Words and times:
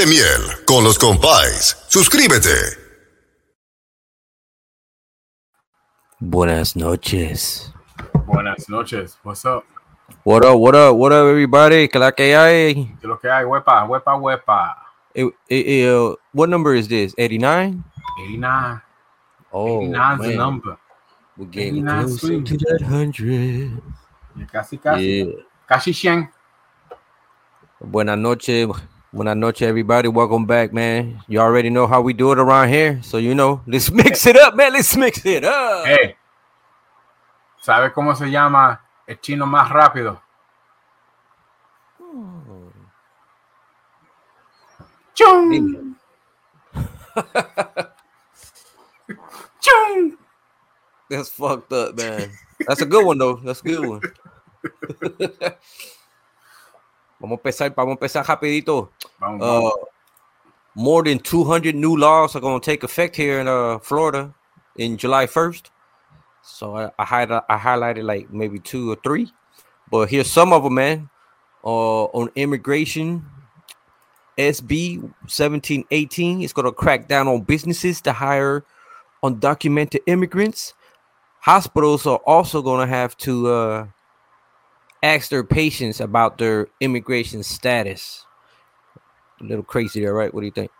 de 0.00 0.06
miel 0.06 0.64
con 0.66 0.82
los 0.82 0.98
compais. 0.98 1.76
Suscríbete. 1.88 2.54
Buenas 6.18 6.74
noches. 6.74 7.70
Buenas 8.24 8.66
noches. 8.70 9.18
What's 9.22 9.44
up? 9.44 9.64
What 10.24 10.46
up, 10.46 10.58
what 10.58 10.74
up, 10.74 10.96
what 10.96 11.12
up, 11.12 11.26
everybody? 11.28 11.86
¿Qué 11.88 11.98
la 11.98 12.12
que 12.12 12.34
hay? 12.34 12.96
¿Qué 12.98 13.06
lo 13.06 13.18
que 13.18 13.28
hay? 13.28 13.44
Huepa, 13.44 13.84
huepa, 13.86 14.14
huepa. 14.14 14.74
Eh, 15.14 15.28
eh, 15.50 15.82
eh, 15.82 15.90
uh, 15.90 16.16
what 16.32 16.48
number 16.48 16.74
is 16.74 16.88
this? 16.88 17.14
89? 17.18 17.84
89. 18.24 18.80
Oh, 19.52 19.82
89 19.82 20.12
is 20.12 20.20
the 20.20 20.28
man. 20.28 20.36
number. 20.38 20.78
We're 21.36 21.44
getting 21.44 21.86
89 21.86 22.04
closer 22.04 22.26
swing. 22.26 22.44
to 22.44 22.56
that 22.56 22.80
100. 22.80 23.82
Ya 24.38 24.46
Casi, 24.46 24.78
casi. 24.78 25.04
Yeah. 25.04 25.24
Casi 25.68 25.92
100. 25.92 26.28
Buenas 27.82 28.18
noches. 28.18 28.66
Buenas 29.12 29.36
noches, 29.36 29.66
everybody. 29.66 30.06
Welcome 30.06 30.46
back, 30.46 30.72
man. 30.72 31.20
You 31.26 31.40
already 31.40 31.68
know 31.68 31.88
how 31.88 32.00
we 32.00 32.12
do 32.12 32.30
it 32.30 32.38
around 32.38 32.68
here. 32.68 33.02
So, 33.02 33.18
you 33.18 33.34
know, 33.34 33.60
let's 33.66 33.90
mix 33.92 34.24
it 34.24 34.36
up, 34.36 34.54
man. 34.54 34.72
Let's 34.72 34.96
mix 34.96 35.26
it 35.26 35.44
up. 35.44 35.84
Hey. 35.84 36.14
¿Sabe 37.60 37.92
cómo 37.92 38.14
se 38.14 38.30
llama 38.30 38.80
el 39.08 39.20
chino 39.20 39.46
más 39.46 39.68
rápido? 39.68 40.22
¡Chum! 45.12 45.96
¡Chum! 49.60 50.16
That's 51.10 51.30
fucked 51.30 51.72
up, 51.72 51.96
man. 51.96 52.30
That's 52.64 52.80
a 52.80 52.86
good 52.86 53.04
one, 53.04 53.18
though. 53.18 53.40
That's 53.42 53.60
a 53.60 53.64
good 53.64 53.88
one. 53.88 54.00
vamos 57.20 57.36
a 57.36 57.38
empezar, 57.38 57.74
vamos 57.76 57.92
a 57.92 57.94
empezar 57.94 58.24
rapidito. 58.24 58.90
Vamos, 59.20 59.42
Uh, 59.42 59.70
more 60.74 61.02
than 61.02 61.18
200 61.18 61.74
new 61.74 61.96
laws 61.96 62.34
are 62.34 62.40
going 62.40 62.60
to 62.60 62.64
take 62.64 62.82
effect 62.82 63.16
here 63.16 63.40
in 63.40 63.48
uh, 63.48 63.78
Florida 63.78 64.32
in 64.76 64.96
July 64.96 65.26
1st. 65.26 65.64
So 66.42 66.76
I, 66.76 66.90
I, 66.98 67.04
highlight, 67.04 67.42
I 67.48 67.58
highlighted 67.58 68.04
like 68.04 68.32
maybe 68.32 68.58
two 68.58 68.90
or 68.90 68.96
three, 69.04 69.30
but 69.90 70.08
here's 70.08 70.30
some 70.30 70.52
of 70.52 70.64
them, 70.64 70.74
man. 70.74 71.10
Uh, 71.62 72.04
on 72.04 72.30
immigration, 72.36 73.26
SB 74.38 75.00
1718 75.28 76.40
is 76.40 76.52
going 76.54 76.64
to 76.64 76.72
crack 76.72 77.08
down 77.08 77.28
on 77.28 77.42
businesses 77.42 78.00
to 78.00 78.12
hire 78.12 78.64
undocumented 79.22 80.00
immigrants. 80.06 80.72
Hospitals 81.40 82.06
are 82.06 82.20
also 82.24 82.62
going 82.62 82.86
to 82.86 82.92
have 82.94 83.16
to 83.18 83.48
uh, 83.48 83.86
ask 85.02 85.30
their 85.30 85.44
patients 85.44 86.00
about 86.00 86.38
their 86.38 86.68
immigration 86.80 87.42
status. 87.42 88.26
A 89.40 89.44
little 89.44 89.64
crazy 89.64 90.00
there, 90.00 90.14
right? 90.14 90.32
What 90.32 90.40
do 90.40 90.46
you 90.46 90.52
think? 90.52 90.70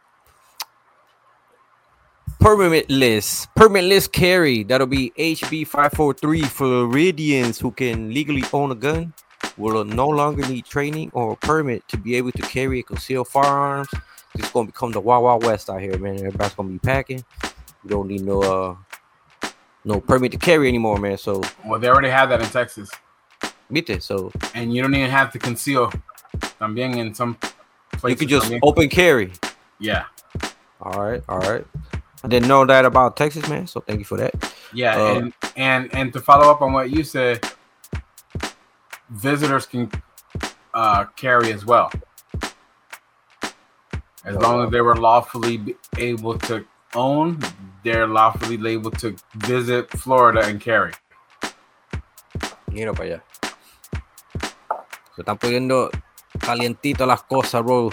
Permitless. 2.41 3.47
Permit 3.55 3.85
list 3.85 4.13
carry. 4.13 4.65
That'll 4.65 4.87
be 4.87 5.13
HB 5.19 5.67
543 5.67 6.43
Floridians 6.43 7.59
who 7.59 7.71
can 7.71 8.13
legally 8.13 8.45
own 8.53 8.71
a 8.71 8.75
gun 8.75 9.13
will 9.57 9.85
no 9.85 10.09
longer 10.09 10.47
need 10.49 10.65
training 10.65 11.11
or 11.13 11.33
a 11.33 11.37
permit 11.37 11.87
to 11.89 11.97
be 11.97 12.15
able 12.17 12.33
to 12.33 12.43
carry 12.43 12.79
and 12.79 12.87
conceal 12.87 13.25
firearms. 13.25 13.89
It's 14.35 14.51
gonna 14.51 14.67
become 14.67 14.93
the 14.93 15.01
Wild 15.01 15.25
Wild 15.25 15.45
West 15.45 15.69
out 15.69 15.81
here, 15.81 15.99
man. 15.99 16.19
Everybody's 16.19 16.55
gonna 16.55 16.71
be 16.71 16.79
packing. 16.79 17.25
You 17.85 17.91
don't 17.91 18.09
need 18.09 18.23
no 18.23 18.43
uh 18.43 18.77
no 19.85 20.01
permit 20.01 20.33
to 20.33 20.39
carry 20.39 20.69
anymore, 20.69 20.99
man. 20.99 21.19
So 21.19 21.43
Well, 21.65 21.81
they 21.81 21.89
already 21.89 22.11
have 22.11 22.29
that 22.31 22.41
in 22.41 22.49
Texas. 22.49 22.91
Viste, 23.71 24.03
so 24.03 24.31
And 24.55 24.75
you 24.75 24.83
don't 24.83 24.95
even 24.95 25.11
have 25.11 25.33
to 25.33 25.39
conceal. 25.39 25.91
También 26.61 26.97
in 26.97 27.15
some 27.15 27.37
places. 27.93 28.11
you 28.11 28.17
can 28.17 28.29
just 28.29 28.47
también. 28.51 28.61
open 28.63 28.89
carry. 28.89 29.33
Yeah. 29.79 30.05
All 30.81 31.01
right, 31.03 31.23
all 31.29 31.39
right. 31.39 31.65
I 32.23 32.29
didn't 32.29 32.49
know 32.49 32.65
that 32.67 32.85
about 32.85 33.17
Texas, 33.17 33.49
man. 33.49 33.67
So 33.67 33.81
thank 33.81 33.99
you 33.99 34.05
for 34.05 34.19
that. 34.19 34.35
Yeah, 34.73 34.97
Uh, 34.97 35.15
and 35.15 35.33
and 35.57 35.95
and 35.95 36.13
to 36.13 36.21
follow 36.21 36.51
up 36.51 36.61
on 36.63 36.73
what 36.73 36.91
you 36.91 37.03
said, 37.03 37.45
visitors 39.11 39.67
can 39.67 39.91
uh, 40.75 41.05
carry 41.17 41.53
as 41.53 41.65
well, 41.65 41.91
as 44.25 44.37
long 44.37 44.65
as 44.65 44.71
they 44.71 44.81
were 44.81 44.97
lawfully 44.97 45.77
able 45.99 46.39
to 46.39 46.65
own. 46.95 47.41
They're 47.83 48.07
lawfully 48.07 48.61
able 48.73 48.91
to 49.03 49.17
visit 49.37 49.91
Florida 49.91 50.45
and 50.45 50.61
carry. 50.61 50.93
Mira 52.71 52.93
para 52.93 53.07
allá. 53.07 53.21
Se 55.21 55.23
están 55.23 55.37
poniendo 55.37 55.91
calientito 56.39 57.05
las 57.05 57.23
cosas, 57.23 57.63
bro. 57.63 57.91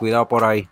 Cuidado 0.00 0.26
por 0.26 0.42
ahí. 0.42 0.68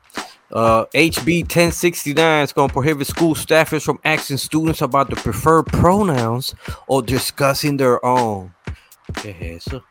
Uh, 0.50 0.86
HB 0.92 1.46
1069 1.46 2.42
is 2.42 2.52
going 2.52 2.68
to 2.68 2.72
prohibit 2.72 3.06
school 3.06 3.36
staffers 3.36 3.84
from 3.84 4.00
asking 4.04 4.38
students 4.38 4.82
about 4.82 5.06
their 5.06 5.22
preferred 5.22 5.66
pronouns 5.66 6.56
or 6.88 7.00
discussing 7.00 7.76
their 7.76 8.04
own. 8.04 8.52
¿Qué 9.12 9.36
es 9.40 9.68
eso? 9.68 9.84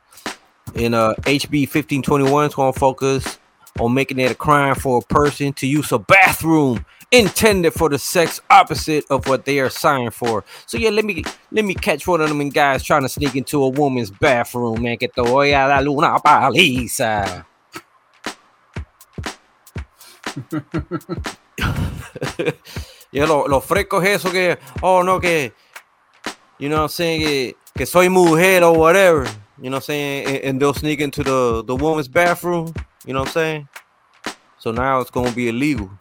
In 0.76 0.94
uh, 0.94 1.14
HB 1.22 1.72
1521 1.72 2.48
is 2.48 2.56
going 2.56 2.74
to 2.74 2.78
focus 2.78 3.40
on 3.80 3.94
making 3.94 4.20
it 4.20 4.32
a 4.32 4.36
crime 4.36 4.76
for 4.76 4.98
a 4.98 5.14
person 5.14 5.54
to 5.54 5.66
use 5.66 5.94
a 5.94 6.00
bathroom 6.00 6.86
intended 7.14 7.74
for 7.74 7.90
the 7.90 8.00
sex 8.00 8.42
opposite 8.50 9.06
of 9.10 9.28
what 9.28 9.46
they 9.46 9.60
are 9.60 9.70
signed 9.70 10.14
for. 10.14 10.44
So 10.66 10.78
yeah, 10.78 10.90
let 10.90 11.06
me 11.06 11.24
let 11.52 11.64
me 11.64 11.76
catch 11.76 12.08
one 12.08 12.20
of 12.22 12.28
them 12.28 12.50
guys 12.50 12.84
trying 12.84 13.04
to 13.04 13.10
sneak 13.10 13.36
into 13.36 13.64
a 13.64 13.70
woman's 13.70 14.10
bathroom, 14.10 14.82
man. 14.82 14.98
Que 14.98 15.08
te 15.08 15.22
voy 15.22 15.50
a 15.54 15.68
dar 15.68 15.88
una 15.88 16.20
paliza. 16.20 17.46
yeah, 23.12 23.26
lo, 23.26 23.46
lo 23.46 23.62
fresco 23.62 24.02
es 24.02 24.20
eso 24.20 24.32
que, 24.32 24.58
oh 24.82 25.04
no, 25.04 25.20
que, 25.20 25.54
you 26.58 26.70
know 26.70 26.78
what 26.78 26.84
I'm 26.84 26.90
saying, 26.90 27.22
que, 27.22 27.56
que 27.78 27.86
soy 27.86 28.10
mujer 28.10 28.64
or 28.64 28.76
whatever, 28.76 29.26
you 29.62 29.70
know 29.70 29.78
what 29.78 29.84
I'm 29.84 29.94
saying, 29.94 30.26
and, 30.26 30.38
and 30.38 30.60
they'll 30.60 30.74
sneak 30.74 31.00
into 31.00 31.24
the, 31.24 31.64
the 31.64 31.76
woman's 31.76 32.08
bathroom, 32.08 32.74
you 33.06 33.14
know 33.14 33.20
what 33.20 33.28
I'm 33.30 33.34
saying? 33.34 33.68
So 34.58 34.72
now 34.72 35.00
it's 35.00 35.12
gonna 35.12 35.32
be 35.32 35.50
illegal. 35.50 35.92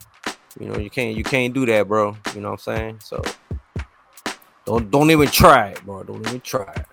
You 0.59 0.67
know, 0.67 0.77
you 0.77 0.89
can't 0.89 1.15
you 1.15 1.23
can't 1.23 1.53
do 1.53 1.65
that, 1.65 1.87
bro. 1.87 2.15
You 2.35 2.41
know 2.41 2.51
what 2.51 2.67
I'm 2.67 2.75
saying? 2.75 2.99
So 3.03 3.21
don't 4.65 4.89
don't 4.91 5.09
even 5.11 5.27
try 5.27 5.69
it, 5.69 5.83
bro. 5.85 6.03
Don't 6.03 6.25
even 6.27 6.41
try 6.41 6.71
it. 6.75 6.85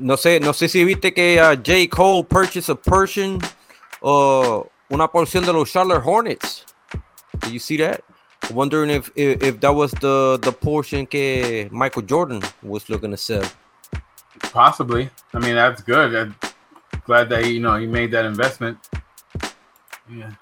No 0.00 0.16
sé, 0.16 0.40
no 0.40 0.52
sé 0.52 0.68
si 0.68 0.84
viste 0.84 1.14
que 1.14 1.38
uh, 1.38 1.54
J. 1.54 1.86
Cole 1.86 2.24
purchased 2.24 2.68
a 2.68 2.74
portion, 2.74 3.40
uh, 4.02 4.62
una 4.90 5.06
porción 5.06 5.44
de 5.44 5.52
los 5.52 5.70
Charlotte 5.70 6.02
Hornets. 6.02 6.64
Did 7.38 7.52
you 7.52 7.60
see 7.60 7.76
that? 7.76 8.02
Wondering 8.50 8.90
if, 8.90 9.10
if 9.14 9.42
if 9.42 9.60
that 9.60 9.72
was 9.72 9.92
the 10.00 10.38
the 10.42 10.50
portion 10.50 11.06
que 11.06 11.68
Michael 11.70 12.02
Jordan 12.02 12.42
was 12.62 12.88
looking 12.88 13.12
to 13.12 13.16
sell. 13.16 13.44
Possibly. 14.52 15.08
I 15.34 15.38
mean, 15.38 15.54
that's 15.54 15.82
good. 15.82 16.16
I'm 16.16 16.34
glad 17.04 17.28
that 17.28 17.44
he, 17.44 17.52
you 17.52 17.60
know 17.60 17.76
he 17.76 17.86
made 17.86 18.10
that 18.10 18.24
investment. 18.24 18.78
Yeah. 20.12 20.32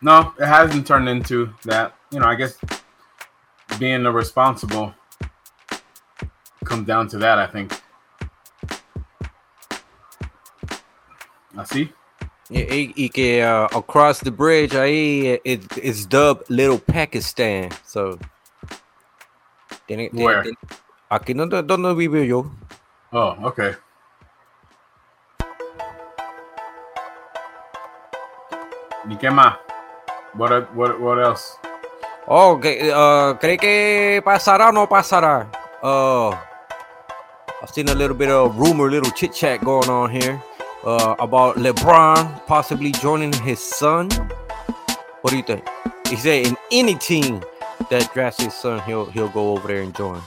No, 0.00 0.32
it 0.38 0.46
hasn't 0.46 0.86
turned 0.86 1.08
into 1.08 1.52
that. 1.64 1.94
You 2.10 2.20
know, 2.20 2.26
I 2.26 2.34
guess 2.36 2.56
being 3.78 4.02
the 4.04 4.12
responsible 4.12 4.94
comes 6.64 6.86
down 6.86 7.08
to 7.08 7.18
that. 7.18 7.38
I 7.38 7.46
think. 7.46 7.72
I 11.56 11.64
see. 11.64 11.92
Y, 12.50 12.92
y- 12.96 13.08
que 13.12 13.42
uh, 13.42 13.66
across 13.76 14.20
the 14.20 14.30
bridge 14.30 14.72
ahí 14.72 15.38
it, 15.44 15.66
it's 15.76 16.06
dubbed 16.06 16.48
Little 16.48 16.78
Pakistan. 16.78 17.70
So 17.84 18.18
tiene, 19.86 20.08
Where? 20.12 20.42
tiene- 20.44 20.56
aquí 21.10 21.34
donde, 21.36 21.62
donde 21.66 21.94
vivo 21.94 22.22
yo. 22.24 22.50
Oh, 23.12 23.36
okay. 23.44 23.74
¿Y 29.08 29.16
qué 29.16 29.30
más? 29.30 29.56
What 30.38 30.72
what 30.72 31.00
what 31.00 31.18
else? 31.18 31.58
Oh, 32.28 32.60
que, 32.62 32.92
uh, 32.94 33.34
¿cree 33.40 33.58
que 33.58 34.22
pasará 34.24 34.68
o 34.68 34.72
no 34.72 34.86
pasará? 34.86 35.48
Uh, 35.82 36.30
I've 37.60 37.70
seen 37.70 37.88
a 37.88 37.94
little 37.94 38.14
bit 38.14 38.30
of 38.30 38.56
rumor, 38.56 38.88
little 38.88 39.10
chit 39.10 39.34
chat 39.34 39.64
going 39.64 39.90
on 39.90 40.12
here 40.12 40.40
uh, 40.84 41.16
about 41.18 41.56
LeBron 41.56 42.46
possibly 42.46 42.92
joining 42.92 43.32
his 43.32 43.58
son. 43.58 44.10
What 45.22 45.30
do 45.32 45.36
you 45.38 45.42
think? 45.42 45.66
He 46.06 46.14
said 46.14 46.46
in 46.46 46.56
any 46.70 46.94
team 46.94 47.42
that 47.90 48.08
drafts 48.14 48.40
his 48.40 48.54
son, 48.54 48.80
he'll 48.86 49.06
he'll 49.06 49.30
go 49.30 49.50
over 49.56 49.66
there 49.66 49.82
and 49.82 49.92
join. 49.92 50.22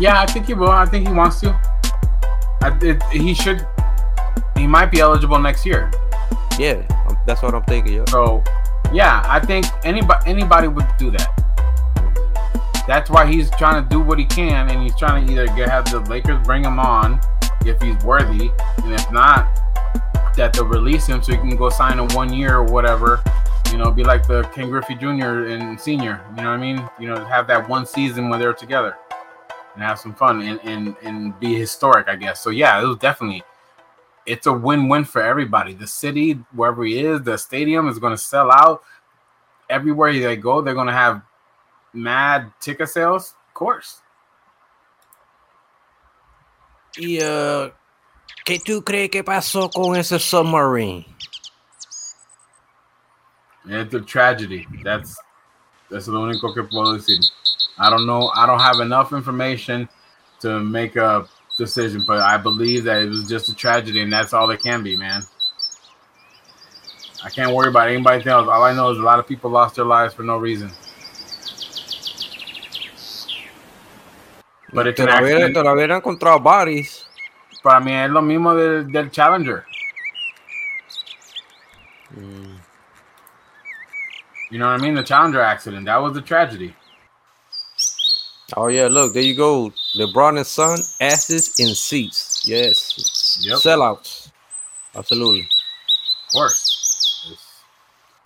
Yeah, 0.00 0.20
I 0.20 0.26
think 0.26 0.46
he 0.46 0.54
will. 0.54 0.70
I 0.70 0.84
think 0.86 1.06
he 1.06 1.14
wants 1.14 1.38
to. 1.42 1.54
I, 2.60 2.76
it, 2.82 3.00
he 3.12 3.34
should. 3.34 3.64
He 4.56 4.66
might 4.66 4.90
be 4.90 4.98
eligible 4.98 5.38
next 5.38 5.64
year. 5.64 5.92
Yeah, 6.58 6.82
um, 7.06 7.16
that's 7.24 7.40
what 7.40 7.54
I'm 7.54 7.62
thinking. 7.62 7.94
Yeah. 7.94 8.04
So, 8.08 8.42
yeah, 8.94 9.22
I 9.26 9.40
think 9.40 9.66
anybody 9.82 10.22
anybody 10.26 10.68
would 10.68 10.86
do 10.98 11.10
that. 11.10 12.84
That's 12.86 13.10
why 13.10 13.26
he's 13.26 13.50
trying 13.52 13.82
to 13.82 13.88
do 13.88 14.00
what 14.00 14.18
he 14.18 14.24
can, 14.24 14.70
and 14.70 14.82
he's 14.82 14.96
trying 14.96 15.26
to 15.26 15.32
either 15.32 15.46
get 15.48 15.68
have 15.68 15.90
the 15.90 16.00
Lakers 16.00 16.44
bring 16.46 16.62
him 16.64 16.78
on, 16.78 17.20
if 17.66 17.80
he's 17.82 17.96
worthy, 18.04 18.50
and 18.84 18.92
if 18.92 19.10
not, 19.10 19.52
that 20.36 20.52
they'll 20.52 20.66
release 20.66 21.06
him 21.06 21.22
so 21.22 21.32
he 21.32 21.38
can 21.38 21.56
go 21.56 21.70
sign 21.70 21.98
a 21.98 22.06
one 22.14 22.32
year 22.32 22.56
or 22.56 22.62
whatever. 22.64 23.22
You 23.72 23.78
know, 23.78 23.90
be 23.90 24.04
like 24.04 24.28
the 24.28 24.42
Ken 24.54 24.70
Griffey 24.70 24.94
Jr. 24.94 25.46
and 25.46 25.80
Senior. 25.80 26.20
You 26.36 26.42
know 26.42 26.50
what 26.50 26.56
I 26.56 26.56
mean? 26.58 26.88
You 27.00 27.08
know, 27.08 27.24
have 27.24 27.48
that 27.48 27.68
one 27.68 27.86
season 27.86 28.28
where 28.28 28.38
they're 28.38 28.52
together 28.52 28.96
and 29.74 29.82
have 29.82 29.98
some 29.98 30.14
fun 30.14 30.40
and 30.42 30.60
and 30.62 30.94
and 31.02 31.38
be 31.40 31.54
historic, 31.54 32.08
I 32.08 32.16
guess. 32.16 32.40
So 32.40 32.50
yeah, 32.50 32.80
it 32.80 32.86
was 32.86 32.98
definitely 32.98 33.42
it's 34.26 34.46
a 34.46 34.52
win-win 34.52 35.04
for 35.04 35.22
everybody. 35.22 35.74
The 35.74 35.86
city, 35.86 36.34
wherever 36.54 36.84
he 36.84 36.98
is, 37.00 37.22
the 37.22 37.36
stadium 37.36 37.88
is 37.88 37.98
going 37.98 38.12
to 38.12 38.22
sell 38.22 38.50
out. 38.50 38.82
Everywhere 39.68 40.12
they 40.12 40.36
go, 40.36 40.60
they're 40.60 40.74
going 40.74 40.88
to 40.88 40.92
have 40.92 41.22
mad 41.92 42.52
ticket 42.60 42.88
sales. 42.88 43.34
Of 43.48 43.54
course. 43.54 44.00
Y, 46.96 47.18
uh, 47.18 47.70
¿Qué 48.44 48.58
tú 48.58 48.84
crees 48.84 49.10
que 49.10 49.24
pasó 49.24 49.70
con 49.72 49.96
ese 49.96 50.18
submarine? 50.20 51.06
It's 53.66 53.94
a 53.94 54.00
tragedy. 54.00 54.66
That's 54.82 55.16
that's 55.90 56.08
lo 56.08 56.20
único 56.20 56.54
que 56.54 56.62
puedo 56.64 56.92
decir. 56.92 57.18
I 57.78 57.88
don't 57.88 58.06
know. 58.06 58.30
I 58.34 58.46
don't 58.46 58.60
have 58.60 58.80
enough 58.80 59.12
information 59.12 59.88
to 60.40 60.60
make 60.60 60.96
a 60.96 61.26
decision, 61.56 62.04
but 62.06 62.20
I 62.20 62.36
believe 62.36 62.84
that 62.84 63.02
it 63.02 63.08
was 63.08 63.24
just 63.28 63.48
a 63.48 63.54
tragedy, 63.54 64.00
and 64.00 64.12
that's 64.12 64.32
all 64.32 64.50
it 64.50 64.60
can 64.62 64.82
be, 64.82 64.96
man. 64.96 65.22
I 67.24 67.30
can't 67.30 67.54
worry 67.54 67.68
about 67.68 67.88
anybody 67.88 68.28
else. 68.28 68.48
All 68.48 68.62
I 68.62 68.74
know 68.74 68.90
is 68.90 68.98
a 68.98 69.02
lot 69.02 69.18
of 69.18 69.26
people 69.26 69.50
lost 69.50 69.76
their 69.76 69.84
lives 69.84 70.12
for 70.14 70.22
no 70.22 70.36
reason. 70.36 70.70
But 74.72 74.88
it's 74.88 75.00
an 75.00 75.06
Todavía, 75.06 75.36
accident. 75.36 75.56
todavía 75.56 75.88
no 75.88 75.94
he 75.94 75.98
encontrado 76.00 76.40
bodies. 76.42 77.06
Para 77.62 77.80
mí 77.80 77.92
es 77.92 78.10
lo 78.10 78.20
mismo 78.20 78.54
del, 78.54 78.90
del 78.92 79.10
Challenger. 79.10 79.64
You 84.50 84.58
know 84.58 84.70
what 84.70 84.80
I 84.80 84.82
mean? 84.82 84.94
The 84.94 85.02
Challenger 85.02 85.40
accident. 85.40 85.86
That 85.86 85.96
was 86.02 86.16
a 86.16 86.20
tragedy. 86.22 86.74
Oh 88.56 88.68
yeah, 88.68 88.88
look, 88.88 89.14
there 89.14 89.22
you 89.22 89.34
go. 89.34 89.72
LeBron 89.96 90.36
and 90.36 90.46
son, 90.46 90.78
asses 91.00 91.58
in 91.58 91.74
seats. 91.74 92.44
Yes. 92.46 93.38
Yep. 93.42 93.58
Sellouts. 93.58 94.30
Absolutely. 94.94 95.40
Of 95.40 96.32
course. 96.32 97.26
It's, 97.30 97.62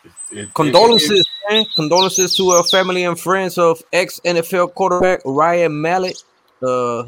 it's, 0.05 0.39
it- 0.49 0.55
Condolences, 0.55 1.25
man. 1.49 1.65
Condolences 1.77 2.37
to 2.37 2.51
uh, 2.51 2.63
family 2.65 3.05
and 3.05 3.19
friends 3.19 3.59
of 3.59 3.81
ex 3.93 4.21
NFL 4.25 4.75
quarterback 4.75 5.21
Ryan 5.25 5.81
Mallett. 5.81 6.23
Uh, 6.61 7.05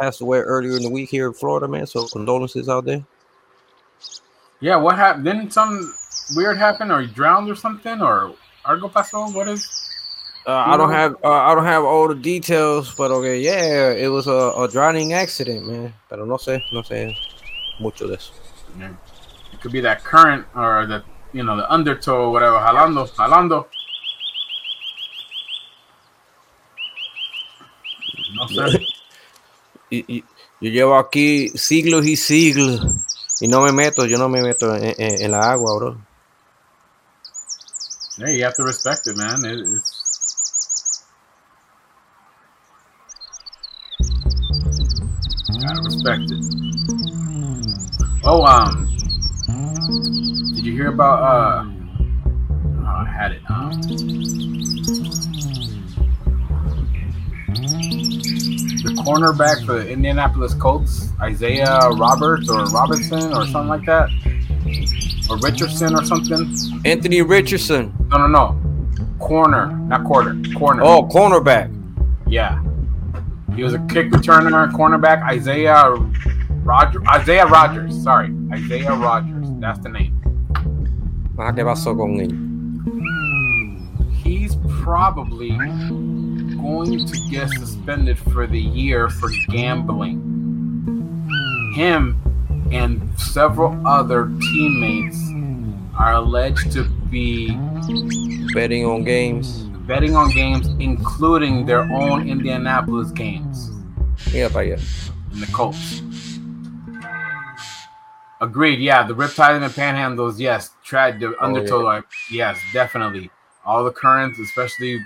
passed 0.00 0.20
away 0.22 0.38
earlier 0.38 0.76
in 0.76 0.82
the 0.82 0.88
week 0.90 1.10
here 1.10 1.26
in 1.26 1.34
Florida, 1.34 1.68
man. 1.68 1.86
So 1.86 2.06
condolences 2.08 2.68
out 2.68 2.84
there. 2.86 3.04
Yeah, 4.60 4.76
what 4.76 4.96
happened? 4.96 5.24
Didn't 5.24 5.52
some 5.52 5.94
weird 6.34 6.56
happen, 6.56 6.90
or 6.90 7.02
he 7.02 7.06
drowned 7.08 7.50
or 7.50 7.54
something, 7.54 8.00
or 8.00 8.34
algo 8.64 8.90
pasó? 8.90 9.32
What 9.34 9.48
is? 9.48 9.77
Uh, 10.48 10.64
I 10.66 10.78
don't 10.78 10.90
have 10.90 11.14
uh, 11.22 11.28
I 11.30 11.54
don't 11.54 11.66
have 11.66 11.84
all 11.84 12.08
the 12.08 12.14
details, 12.14 12.94
but 12.94 13.10
okay, 13.10 13.38
yeah, 13.38 13.90
it 13.92 14.08
was 14.08 14.26
a, 14.26 14.52
a 14.56 14.66
drowning 14.66 15.12
accident, 15.12 15.66
man. 15.66 15.92
Pero 16.08 16.24
no 16.24 16.38
sé, 16.38 16.62
no 16.72 16.80
sé 16.82 17.14
mucho 17.78 18.08
de 18.08 18.14
eso. 18.14 18.32
Yeah. 18.78 18.92
It 19.52 19.60
could 19.60 19.72
be 19.72 19.80
that 19.82 20.02
current 20.04 20.46
or 20.56 20.86
the 20.86 21.02
you 21.34 21.42
know 21.44 21.54
the 21.56 21.70
undertow 21.70 22.28
or 22.28 22.32
whatever. 22.32 22.56
Jalando, 22.58 23.06
jalando. 23.14 23.66
No 28.34 28.46
sé. 28.48 28.86
Y, 29.90 30.04
y- 30.06 30.24
yo 30.60 30.70
llevo 30.70 30.98
aquí 30.98 31.48
siglos 31.56 32.04
y 32.06 32.16
siglos 32.16 32.80
y 33.40 33.48
no 33.48 33.62
me 33.62 33.72
meto, 33.72 34.04
yo 34.04 34.18
no 34.18 34.28
me 34.28 34.42
meto 34.42 34.74
en, 34.76 34.84
en- 34.98 35.22
en 35.22 35.30
la 35.30 35.50
agua, 35.50 35.74
bro. 35.76 35.96
Yeah, 38.18 38.28
you 38.28 38.44
have 38.44 38.54
to 38.56 38.64
respect 38.64 39.06
it, 39.06 39.16
man. 39.16 39.46
It, 39.46 39.77
gotta 45.68 45.82
respect 45.82 46.22
it. 46.30 46.44
Oh, 48.24 48.42
um, 48.44 48.88
did 50.54 50.64
you 50.64 50.72
hear 50.72 50.88
about 50.88 51.22
uh? 51.22 51.64
Oh, 52.80 52.84
I 52.84 53.04
had 53.06 53.32
it. 53.32 53.42
Um, 53.50 53.70
the 58.82 59.02
cornerback 59.04 59.64
for 59.66 59.74
the 59.74 59.90
Indianapolis 59.90 60.54
Colts, 60.54 61.08
Isaiah 61.20 61.78
Roberts 61.96 62.48
or 62.48 62.64
Robertson 62.66 63.32
or 63.34 63.46
something 63.46 63.68
like 63.68 63.84
that, 63.86 64.08
or 65.30 65.36
Richardson 65.38 65.94
or 65.94 66.04
something. 66.04 66.54
Anthony 66.84 67.22
Richardson. 67.22 67.94
No, 68.10 68.18
no, 68.18 68.26
no. 68.26 68.60
Corner, 69.18 69.66
not 69.88 70.04
quarter. 70.04 70.36
Corner. 70.56 70.82
Oh, 70.82 71.02
cornerback. 71.02 71.70
yeah. 72.26 72.62
He 73.58 73.64
was 73.64 73.74
a 73.74 73.80
kick 73.88 74.10
returner, 74.10 74.70
cornerback. 74.70 75.20
Isaiah 75.24 75.90
Roger, 76.62 77.02
Isaiah 77.08 77.44
Rogers. 77.44 78.00
Sorry, 78.04 78.32
Isaiah 78.52 78.94
Rogers. 78.94 79.48
That's 79.58 79.80
the 79.80 79.88
name. 79.88 80.14
Ah, 81.36 81.50
¿Qué 81.50 81.64
pasó 81.64 81.96
con 81.96 82.20
él? 82.20 82.30
He's 84.12 84.54
probably 84.80 85.50
going 85.50 87.04
to 87.04 87.18
get 87.32 87.48
suspended 87.48 88.16
for 88.16 88.46
the 88.46 88.60
year 88.60 89.08
for 89.10 89.28
gambling. 89.48 90.22
Him 91.74 92.16
and 92.70 93.10
several 93.18 93.84
other 93.84 94.30
teammates 94.52 95.20
are 95.98 96.14
alleged 96.14 96.70
to 96.74 96.84
be 97.10 97.58
Betting 98.54 98.86
on 98.86 99.02
games. 99.02 99.67
Betting 99.88 100.14
on 100.14 100.30
games, 100.30 100.68
including 100.78 101.64
their 101.64 101.80
own 101.90 102.28
Indianapolis 102.28 103.10
games. 103.10 103.70
Mira 104.32 104.50
para 104.50 104.76
allá. 104.76 105.12
and 105.32 105.42
the 105.42 105.46
Colts. 105.52 106.02
Agreed. 108.40 108.78
Yeah, 108.80 109.02
the 109.02 109.14
Riptide 109.14 109.56
and 109.56 109.64
the 109.64 109.68
Panhandles. 109.68 110.38
Yes, 110.38 110.70
tried 110.84 111.18
the 111.18 111.34
undertow. 111.42 111.80
yeah. 111.80 111.86
Like, 111.86 112.04
yes, 112.30 112.60
definitely. 112.72 113.30
All 113.64 113.82
the 113.82 113.90
currents, 113.90 114.38
especially, 114.38 115.00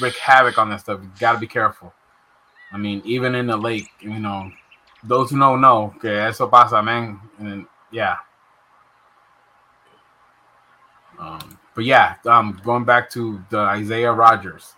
wreak 0.00 0.16
havoc 0.16 0.58
on 0.58 0.70
that 0.70 0.80
stuff. 0.80 1.00
You 1.02 1.10
got 1.20 1.32
to 1.34 1.38
be 1.38 1.46
careful. 1.46 1.92
I 2.72 2.78
mean, 2.78 3.02
even 3.04 3.34
in 3.34 3.46
the 3.46 3.56
lake, 3.56 3.90
you 4.00 4.18
know, 4.18 4.50
those 5.04 5.30
who 5.30 5.36
know 5.36 5.56
know. 5.56 5.94
Que 6.00 6.10
eso 6.10 6.46
pasa, 6.48 6.82
man. 6.82 7.20
And 7.38 7.46
then, 7.46 7.66
yeah. 7.92 8.16
Um, 11.18 11.59
but 11.80 11.86
yeah, 11.86 12.16
um, 12.26 12.60
going 12.62 12.84
back 12.84 13.08
to 13.08 13.42
the 13.48 13.56
Isaiah 13.56 14.12
Rogers. 14.12 14.74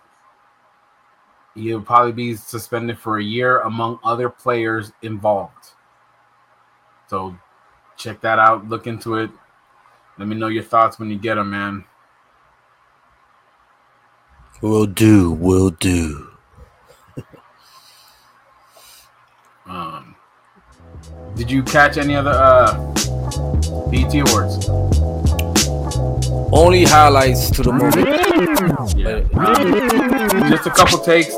He'll 1.53 1.81
probably 1.81 2.13
be 2.13 2.33
suspended 2.37 2.97
for 2.97 3.17
a 3.17 3.21
year 3.21 3.59
among 3.59 3.99
other 4.05 4.29
players 4.29 4.93
involved. 5.01 5.73
So 7.09 7.37
check 7.97 8.21
that 8.21 8.39
out. 8.39 8.69
Look 8.69 8.87
into 8.87 9.15
it. 9.15 9.29
Let 10.17 10.29
me 10.29 10.37
know 10.37 10.47
your 10.47 10.63
thoughts 10.63 10.97
when 10.97 11.09
you 11.09 11.17
get 11.17 11.35
them, 11.35 11.49
man. 11.49 11.83
Will 14.61 14.85
do, 14.85 15.29
will 15.31 15.71
do. 15.71 16.29
Um, 19.65 20.15
did 21.35 21.51
you 21.51 21.63
catch 21.63 21.97
any 21.97 22.15
other 22.15 22.31
uh, 22.31 22.77
BT 23.89 24.19
awards? 24.19 25.12
Only 26.55 26.83
highlights 26.83 27.49
to 27.49 27.63
the 27.63 27.73
movie. 27.73 28.01
Yeah. 29.01 29.21
Just 30.49 30.67
a 30.67 30.69
couple 30.69 30.99
takes. 30.99 31.35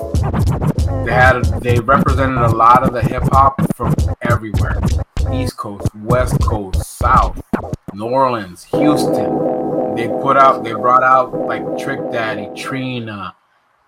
They 1.05 1.13
had 1.13 1.41
they 1.61 1.79
represented 1.79 2.39
a 2.39 2.49
lot 2.49 2.83
of 2.83 2.91
the 2.91 3.01
hip 3.01 3.23
hop 3.31 3.61
from 3.77 3.95
everywhere. 4.23 4.81
East 5.31 5.55
Coast, 5.55 5.87
West 5.95 6.41
Coast, 6.41 6.83
South, 6.97 7.41
New 7.93 8.09
Orleans, 8.09 8.65
Houston. 8.65 9.95
They 9.95 10.09
put 10.09 10.35
out 10.35 10.65
they 10.65 10.73
brought 10.73 11.03
out 11.03 11.47
like 11.47 11.63
Trick 11.77 12.11
Daddy, 12.11 12.49
Trina, 12.53 13.33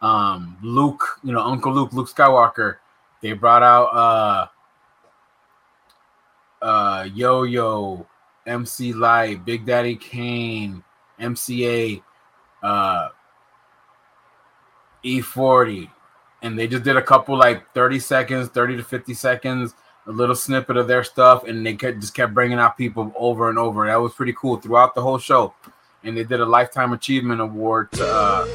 um, 0.01 0.57
Luke, 0.63 1.19
you 1.25 1.33
know, 1.33 1.41
Uncle 1.41 1.73
Luke, 1.73 1.91
Luke 1.91 2.07
Skywalker. 2.07 2.77
They 3.21 3.33
brought 3.33 3.63
out 3.63 3.87
uh 3.93 4.47
uh 6.65 7.09
Yo 7.13 7.43
Yo, 7.43 8.07
MC 8.45 8.93
Lyte, 8.93 9.43
Big 9.43 9.65
Daddy 9.65 9.97
Kane, 9.97 10.83
MCA, 11.19 12.01
uh 12.63 13.09
E40, 15.03 15.89
and 16.41 16.57
they 16.57 16.67
just 16.67 16.83
did 16.83 16.97
a 16.97 17.01
couple 17.01 17.37
like 17.37 17.73
30 17.73 17.99
seconds, 17.99 18.49
30 18.49 18.77
to 18.77 18.83
50 18.83 19.13
seconds, 19.13 19.73
a 20.05 20.11
little 20.11 20.35
snippet 20.35 20.77
of 20.77 20.87
their 20.87 21.03
stuff, 21.03 21.43
and 21.45 21.65
they 21.65 21.75
kept, 21.75 21.99
just 21.99 22.13
kept 22.13 22.33
bringing 22.33 22.59
out 22.59 22.77
people 22.77 23.11
over 23.15 23.49
and 23.49 23.57
over. 23.57 23.87
That 23.87 23.97
was 23.97 24.13
pretty 24.13 24.33
cool 24.33 24.57
throughout 24.57 24.95
the 24.95 25.01
whole 25.01 25.17
show. 25.17 25.53
And 26.03 26.15
they 26.15 26.23
did 26.23 26.39
a 26.39 26.45
lifetime 26.45 26.93
achievement 26.93 27.41
award 27.41 27.91
to 27.93 28.05
uh, 28.05 28.47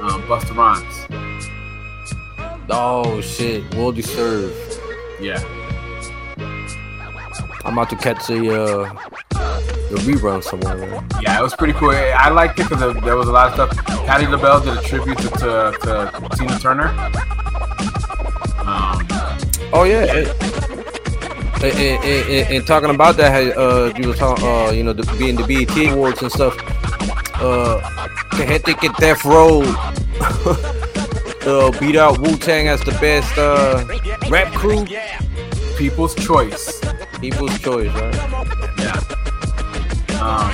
um, 0.00 0.22
Busta 0.22 0.56
Rhymes. 0.56 1.06
Oh 2.70 3.20
shit, 3.20 3.74
well 3.74 3.92
deserved. 3.92 4.80
Yeah. 5.20 5.42
I'm 7.64 7.74
about 7.74 7.90
to 7.90 7.96
catch 7.96 8.26
the 8.26 8.38
uh, 8.50 8.94
the 9.90 9.96
rerun 10.02 10.42
somewhere. 10.42 10.78
Yeah, 11.20 11.38
it 11.38 11.42
was 11.42 11.54
pretty 11.54 11.74
cool. 11.74 11.90
I 11.90 12.28
liked 12.30 12.58
it 12.58 12.68
because 12.68 12.94
there 13.02 13.16
was 13.16 13.28
a 13.28 13.32
lot 13.32 13.48
of 13.48 13.54
stuff. 13.54 13.86
Patti 14.06 14.26
LaBelle 14.26 14.60
did 14.60 14.78
a 14.78 14.82
tribute 14.82 15.18
to, 15.18 15.28
to, 15.28 15.72
to 15.82 16.28
Tina 16.36 16.58
Turner. 16.58 16.88
Um, 18.58 19.06
oh 19.72 19.84
yeah. 19.84 20.04
And, 21.62 21.74
and, 21.76 22.04
and, 22.04 22.54
and, 22.54 22.66
talking 22.66 22.88
about 22.88 23.18
that, 23.18 23.56
uh, 23.56 23.92
you 23.98 24.08
were 24.08 24.14
talking, 24.14 24.44
uh, 24.46 24.70
you 24.70 24.82
know, 24.82 24.94
the, 24.94 25.02
being 25.18 25.36
the 25.36 25.44
BET 25.44 25.92
awards 25.92 26.22
and 26.22 26.32
stuff. 26.32 26.56
Uh, 27.34 27.80
gente 28.36 28.74
que 28.74 28.88
Death 28.98 29.24
Row 29.24 29.62
uh, 31.46 31.70
beat 31.78 31.96
out 31.96 32.18
Wu 32.20 32.36
Tang 32.38 32.68
as 32.68 32.80
the 32.84 32.92
best 32.92 33.36
uh, 33.36 33.84
rap 34.30 34.52
crew. 34.54 34.86
People's 35.76 36.14
choice. 36.14 36.80
People's 37.20 37.58
choice, 37.60 37.92
right? 37.92 38.14
Yeah. 38.78 38.96
Um, 40.20 40.50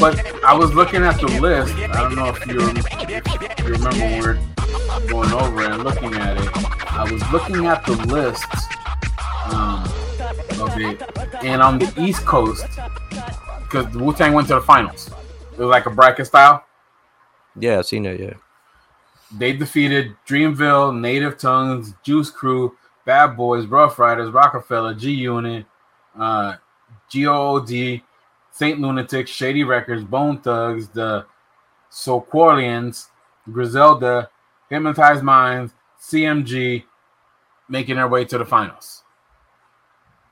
but 0.00 0.44
I 0.44 0.54
was 0.54 0.74
looking 0.74 1.02
at 1.02 1.20
the 1.20 1.26
list. 1.40 1.74
I 1.74 2.00
don't 2.00 2.14
know 2.14 2.28
if 2.28 2.46
you, 2.46 2.60
if 3.08 3.58
you 3.60 3.72
remember 3.72 3.98
when 3.98 4.20
we 4.20 4.26
were 4.26 4.38
going 5.08 5.32
over 5.32 5.62
and 5.62 5.84
looking 5.84 6.14
at 6.14 6.36
it. 6.38 6.92
I 6.92 7.10
was 7.10 7.22
looking 7.30 7.66
at 7.66 7.84
the 7.84 7.92
list 8.06 8.46
um, 9.52 9.82
of 10.60 10.78
it, 10.78 11.02
and 11.44 11.60
on 11.62 11.78
the 11.78 11.92
East 11.98 12.24
Coast, 12.24 12.66
because 13.62 13.94
Wu 13.94 14.14
Tang 14.14 14.32
went 14.32 14.48
to 14.48 14.54
the 14.54 14.60
finals. 14.62 15.10
It 15.52 15.58
was 15.58 15.68
like 15.68 15.86
a 15.86 15.90
bracket 15.90 16.26
style. 16.26 16.64
Yeah, 17.58 17.78
I've 17.78 17.86
seen 17.86 18.04
that. 18.04 18.18
Yeah. 18.18 18.34
They 19.36 19.52
defeated 19.52 20.16
Dreamville, 20.26 20.98
Native 20.98 21.38
Tongues, 21.38 21.94
Juice 22.02 22.30
Crew, 22.30 22.76
Bad 23.06 23.36
Boys, 23.36 23.66
Rough 23.66 23.98
Riders, 23.98 24.30
Rockefeller, 24.30 24.92
G 24.92 25.12
Unit, 25.12 25.64
uh, 26.18 26.56
GOD, 27.10 28.02
Saint 28.50 28.80
Lunatics, 28.80 29.30
Shady 29.30 29.64
Records, 29.64 30.04
Bone 30.04 30.38
Thugs, 30.38 30.88
the 30.88 31.24
Soulquarians, 31.90 33.06
Griselda, 33.50 34.28
Hypnotized 34.68 35.22
Minds, 35.22 35.72
CMG, 36.02 36.82
making 37.68 37.96
their 37.96 38.08
way 38.08 38.24
to 38.24 38.38
the 38.38 38.44
finals. 38.44 39.04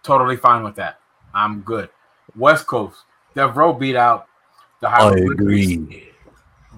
Totally 0.02 0.36
fine 0.36 0.64
with 0.64 0.74
that. 0.74 0.98
I'm 1.32 1.60
good. 1.60 1.88
West 2.36 2.66
Coast, 2.66 3.04
Death 3.34 3.54
Row 3.54 3.72
beat 3.72 3.96
out 3.96 4.26
the 4.80 4.88
Hieroglyphics. 4.88 5.40
I 5.40 5.42
agree. 5.42 6.10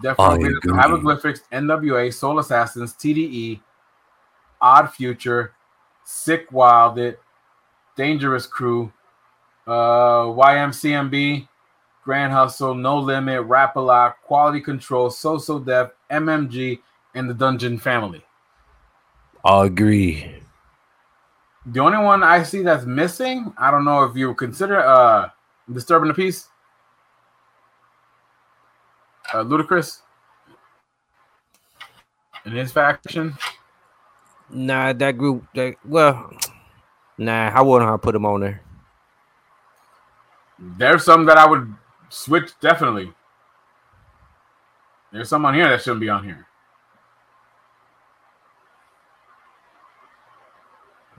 Death 0.02 0.18
Row 0.18 0.36
beat 0.36 0.46
out 0.46 0.62
the 0.62 0.74
Hieroglyphics, 0.74 1.40
NWA, 1.50 2.12
Soul 2.12 2.38
Assassins, 2.38 2.92
TDE, 2.92 3.60
Odd 4.60 4.92
Future, 4.92 5.55
Sick 6.06 6.46
Wid 6.52 6.98
It, 6.98 7.20
Dangerous 7.96 8.46
Crew, 8.46 8.92
uh, 9.66 10.26
YMCMB, 10.26 11.48
Grand 12.04 12.32
Hustle, 12.32 12.75
No 12.75 12.98
Limit, 12.98 13.42
Rap 13.42 13.75
a 13.75 13.80
Lot, 13.80 14.22
Quality 14.22 14.60
Control, 14.60 15.10
So 15.10 15.36
So 15.36 15.58
Def, 15.58 15.90
MMG, 16.10 16.78
and 17.16 17.28
the 17.28 17.34
Dungeon 17.34 17.76
Family. 17.76 18.25
I 19.44 19.66
agree. 19.66 20.32
The 21.66 21.80
only 21.80 21.98
one 21.98 22.22
I 22.22 22.44
see 22.44 22.62
that's 22.62 22.84
missing, 22.86 23.52
I 23.58 23.72
don't 23.72 23.84
know 23.84 24.04
if 24.04 24.16
you 24.16 24.32
consider 24.34 24.78
uh 24.78 25.30
disturbing 25.72 26.08
the 26.08 26.14
peace. 26.14 26.48
Uh, 29.34 29.42
Ludacris 29.42 30.02
in 32.44 32.52
his 32.52 32.70
faction. 32.70 33.36
Nah, 34.50 34.92
that 34.92 35.18
group. 35.18 35.44
That 35.54 35.76
well, 35.84 36.30
nah, 37.18 37.50
I 37.54 37.60
wouldn't 37.60 38.02
put 38.02 38.14
him 38.14 38.26
on 38.26 38.40
there. 38.40 38.62
There's 40.58 41.04
some 41.04 41.26
that 41.26 41.36
I 41.36 41.46
would 41.46 41.74
switch 42.08 42.50
definitely. 42.60 43.12
There's 45.12 45.28
some 45.28 45.44
on 45.44 45.54
here 45.54 45.68
that 45.68 45.82
shouldn't 45.82 46.00
be 46.00 46.08
on 46.08 46.24
here. 46.24 46.46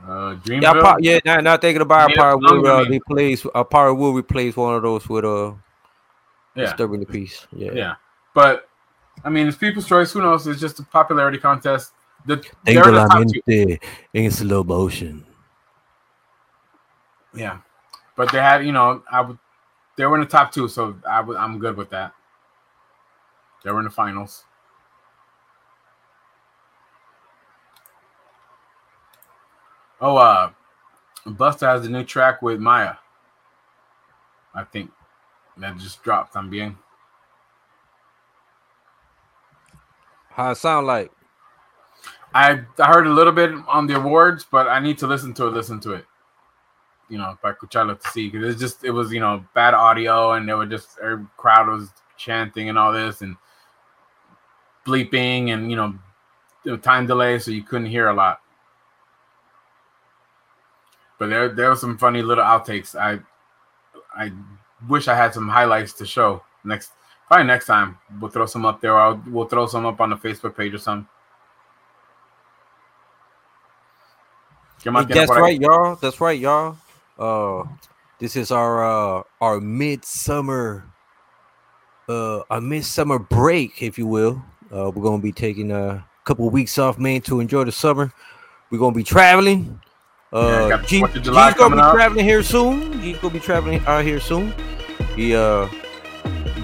Uh, 0.07 0.37
Yeah, 0.45 0.59
yeah. 1.01 1.19
Not, 1.25 1.43
not 1.43 1.61
thinking 1.61 1.81
about 1.81 2.11
yeah, 2.11 2.21
Power 2.21 2.37
will 2.37 2.65
uh, 2.65 2.85
replace 2.85 3.43
will 3.43 4.13
replace 4.13 4.55
one 4.55 4.75
of 4.75 4.83
those 4.83 5.07
with 5.09 5.25
a 5.25 5.29
uh, 5.29 5.53
yeah. 6.55 6.63
disturbing 6.63 7.01
the 7.01 7.05
peace. 7.05 7.45
Yeah, 7.51 7.71
yeah. 7.73 7.95
But 8.33 8.69
I 9.23 9.29
mean, 9.29 9.47
it's 9.47 9.57
people's 9.57 9.87
choice. 9.87 10.11
Who 10.13 10.21
knows? 10.21 10.47
It's 10.47 10.61
just 10.61 10.79
a 10.79 10.83
popularity 10.83 11.39
contest. 11.39 11.91
The, 12.27 12.45
the 12.65 13.79
in 14.13 14.31
slow 14.31 14.63
motion. 14.63 15.25
Yeah, 17.33 17.59
but 18.17 18.31
they 18.31 18.39
had, 18.39 18.65
you 18.65 18.73
know, 18.73 19.01
I 19.09 19.21
would 19.21 19.37
they 19.95 20.05
were 20.05 20.15
in 20.15 20.21
the 20.21 20.27
top 20.27 20.51
two, 20.51 20.67
so 20.67 20.95
I 21.09 21.17
w- 21.17 21.39
I'm 21.39 21.57
good 21.57 21.77
with 21.77 21.89
that. 21.91 22.13
They 23.63 23.71
were 23.71 23.79
in 23.79 23.85
the 23.85 23.91
finals. 23.91 24.43
Oh, 29.99 30.17
uh, 30.17 30.51
Busta 31.25 31.61
has 31.67 31.85
a 31.85 31.89
new 31.89 32.03
track 32.03 32.41
with 32.41 32.59
Maya. 32.59 32.95
I 34.53 34.63
think 34.63 34.91
that 35.57 35.77
just 35.77 36.03
dropped. 36.03 36.35
I'm 36.35 36.49
being. 36.49 36.77
How 40.29 40.51
it 40.51 40.55
sound 40.55 40.85
like? 40.85 41.11
I 42.33 42.61
I 42.79 42.87
heard 42.87 43.07
a 43.07 43.13
little 43.13 43.33
bit 43.33 43.51
on 43.67 43.87
the 43.87 43.95
awards, 43.95 44.45
but 44.49 44.67
I 44.67 44.79
need 44.79 44.97
to 44.99 45.07
listen 45.07 45.33
to 45.35 45.47
it. 45.47 45.51
Listen 45.51 45.79
to 45.81 45.93
it 45.93 46.05
you 47.09 47.17
know, 47.17 47.37
by 47.41 47.53
Coachella 47.53 47.99
to 47.99 48.09
see 48.09 48.29
because 48.29 48.47
it's 48.49 48.61
just 48.61 48.83
it 48.83 48.91
was 48.91 49.11
you 49.11 49.19
know 49.19 49.43
bad 49.53 49.73
audio 49.73 50.33
and 50.33 50.47
they 50.47 50.53
were 50.53 50.65
just 50.65 50.97
every 51.01 51.25
crowd 51.37 51.67
was 51.67 51.89
chanting 52.17 52.69
and 52.69 52.77
all 52.77 52.91
this 52.91 53.21
and 53.21 53.35
bleeping 54.85 55.53
and 55.53 55.69
you 55.69 55.77
know 55.77 56.77
time 56.77 57.05
delay 57.05 57.39
so 57.39 57.51
you 57.51 57.63
couldn't 57.63 57.87
hear 57.87 58.09
a 58.09 58.13
lot. 58.13 58.41
But 61.19 61.29
there 61.29 61.49
there 61.49 61.69
was 61.69 61.81
some 61.81 61.97
funny 61.97 62.21
little 62.21 62.43
outtakes. 62.43 62.95
I 62.95 63.19
I 64.15 64.31
wish 64.87 65.07
I 65.07 65.15
had 65.15 65.33
some 65.33 65.47
highlights 65.47 65.93
to 65.93 66.05
show 66.05 66.43
next 66.63 66.91
probably 67.27 67.47
next 67.47 67.67
time 67.67 67.97
we'll 68.19 68.31
throw 68.31 68.45
some 68.45 68.65
up 68.65 68.81
there. 68.81 68.97
I'll, 68.97 69.21
we'll 69.27 69.47
throw 69.47 69.65
some 69.67 69.85
up 69.85 70.01
on 70.01 70.09
the 70.09 70.17
Facebook 70.17 70.57
page 70.57 70.73
or 70.73 70.77
something. 70.77 71.07
That's 75.07 75.31
right, 75.31 75.59
y'all. 75.59 75.95
That's 75.95 76.21
right, 76.21 76.39
y'all. 76.39 76.77
Uh, 77.17 77.63
this 78.19 78.35
is 78.35 78.51
our 78.51 78.83
uh 78.83 79.23
our 79.41 79.59
midsummer 79.59 80.83
uh 82.09 82.41
our 82.49 82.61
midsummer 82.61 83.19
break, 83.19 83.81
if 83.81 83.97
you 83.97 84.07
will. 84.07 84.41
Uh, 84.71 84.91
we're 84.93 85.03
gonna 85.03 85.21
be 85.21 85.31
taking 85.31 85.71
a 85.71 86.05
couple 86.25 86.47
of 86.47 86.53
weeks 86.53 86.77
off, 86.77 86.97
man, 86.97 87.21
to 87.21 87.39
enjoy 87.39 87.63
the 87.63 87.71
summer. 87.71 88.11
We're 88.69 88.79
gonna 88.79 88.95
be 88.95 89.03
traveling. 89.03 89.79
Uh, 90.33 90.67
yeah, 90.69 90.81
G, 90.83 91.03
G's 91.13 91.29
gonna 91.55 91.75
be 91.75 91.81
traveling 91.81 92.25
here 92.25 92.43
soon. 92.43 92.99
G's 93.01 93.17
gonna 93.19 93.33
be 93.33 93.39
traveling 93.39 93.79
out 93.85 94.03
here 94.03 94.19
soon. 94.19 94.53
Y 95.15 95.33
uh, 95.33 95.69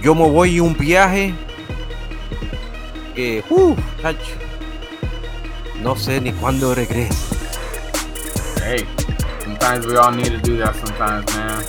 yo 0.02 0.14
me 0.14 0.30
voy 0.30 0.60
un 0.60 0.76
viaje 0.76 1.34
que, 3.16 3.42
uh, 3.50 4.14
no 5.82 5.96
sé 5.96 6.22
ni 6.22 6.32
cuándo 6.34 6.76
regreso. 6.76 7.33
Hey 8.64 9.04
sometimes 9.64 9.86
we 9.88 9.96
all 9.96 10.12
need 10.12 10.26
to 10.26 10.38
do 10.40 10.58
that 10.58 10.76
sometimes, 10.76 11.26
man. 11.36 11.64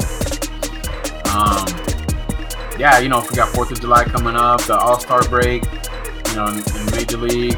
Um, 1.30 2.78
yeah, 2.78 2.98
you 2.98 3.08
know, 3.08 3.20
if 3.20 3.30
we 3.30 3.36
got 3.36 3.50
Fourth 3.50 3.70
of 3.70 3.80
July 3.80 4.02
coming 4.02 4.34
up, 4.34 4.62
the 4.62 4.76
All 4.76 4.98
Star 4.98 5.22
break, 5.28 5.62
you 5.62 6.34
know, 6.34 6.46
in, 6.46 6.58
in 6.58 6.90
major 6.90 7.18
leagues, 7.18 7.54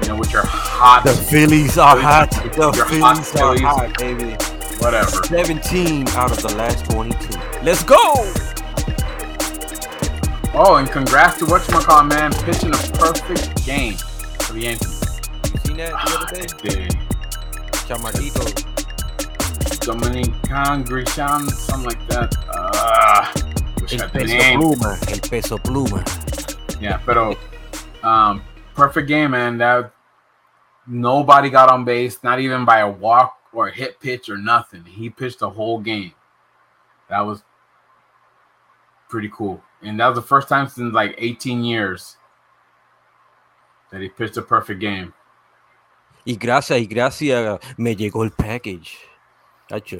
you 0.00 0.08
know, 0.08 0.16
with 0.16 0.32
your 0.32 0.46
hot. 0.46 1.02
The 1.04 1.12
Phillies 1.12 1.76
are 1.76 1.96
hot. 1.96 2.30
The 2.30 2.72
Phillies 2.88 3.30
hot 3.32 3.40
are 3.40 3.58
hot, 3.58 3.98
baby. 3.98 4.36
Whatever. 4.78 5.24
17 5.24 6.08
out 6.10 6.30
of 6.30 6.40
the 6.40 6.54
last 6.56 6.88
22. 6.90 7.38
Let's 7.64 7.82
go. 7.82 7.98
Oh, 10.54 10.76
and 10.76 10.88
congrats 10.88 11.38
to 11.38 11.46
whatchamacallit, 11.46 12.08
man, 12.08 12.32
pitching 12.44 12.70
a 12.70 12.98
perfect 12.98 13.64
game 13.66 13.94
for 14.38 14.52
the 14.52 14.60
Yankees. 14.60 15.20
You 15.52 15.60
seen 15.60 15.76
that 15.78 15.90
the 15.90 16.68
other 16.68 16.88
day? 16.88 17.01
I 17.92 18.10
did. 18.12 18.32
Chamaquito 18.32 18.72
Dominican 19.80 20.84
Grisham, 20.84 21.50
something 21.50 21.88
like 21.88 22.08
that. 22.08 22.34
Uh, 22.48 23.30
El 23.92 24.08
peso 24.08 24.26
name. 24.26 24.60
pluma, 24.60 25.12
el 25.12 25.20
peso 25.28 25.58
pluma. 25.58 26.80
Yeah, 26.80 26.98
pero 27.04 27.36
um, 28.02 28.42
perfect 28.74 29.08
game, 29.08 29.32
man. 29.32 29.58
That 29.58 29.92
nobody 30.86 31.50
got 31.50 31.70
on 31.70 31.84
base, 31.84 32.22
not 32.22 32.40
even 32.40 32.64
by 32.64 32.78
a 32.78 32.90
walk 32.90 33.38
or 33.52 33.68
a 33.68 33.72
hit 33.72 34.00
pitch 34.00 34.30
or 34.30 34.38
nothing. 34.38 34.84
He 34.84 35.10
pitched 35.10 35.40
the 35.40 35.50
whole 35.50 35.78
game. 35.78 36.12
That 37.10 37.20
was 37.20 37.42
pretty 39.10 39.30
cool, 39.34 39.62
and 39.82 40.00
that 40.00 40.06
was 40.08 40.16
the 40.16 40.22
first 40.22 40.48
time 40.48 40.68
since 40.68 40.94
like 40.94 41.14
18 41.18 41.62
years 41.62 42.16
that 43.90 44.00
he 44.00 44.08
pitched 44.08 44.38
a 44.38 44.42
perfect 44.42 44.80
game. 44.80 45.12
Y 46.24 46.36
gracias, 46.36 46.78
y 46.78 46.86
gracias, 46.86 47.58
me 47.76 47.96
llegó 47.96 48.22
el 48.24 48.30
package. 48.30 48.98
Gotcha. 49.68 49.98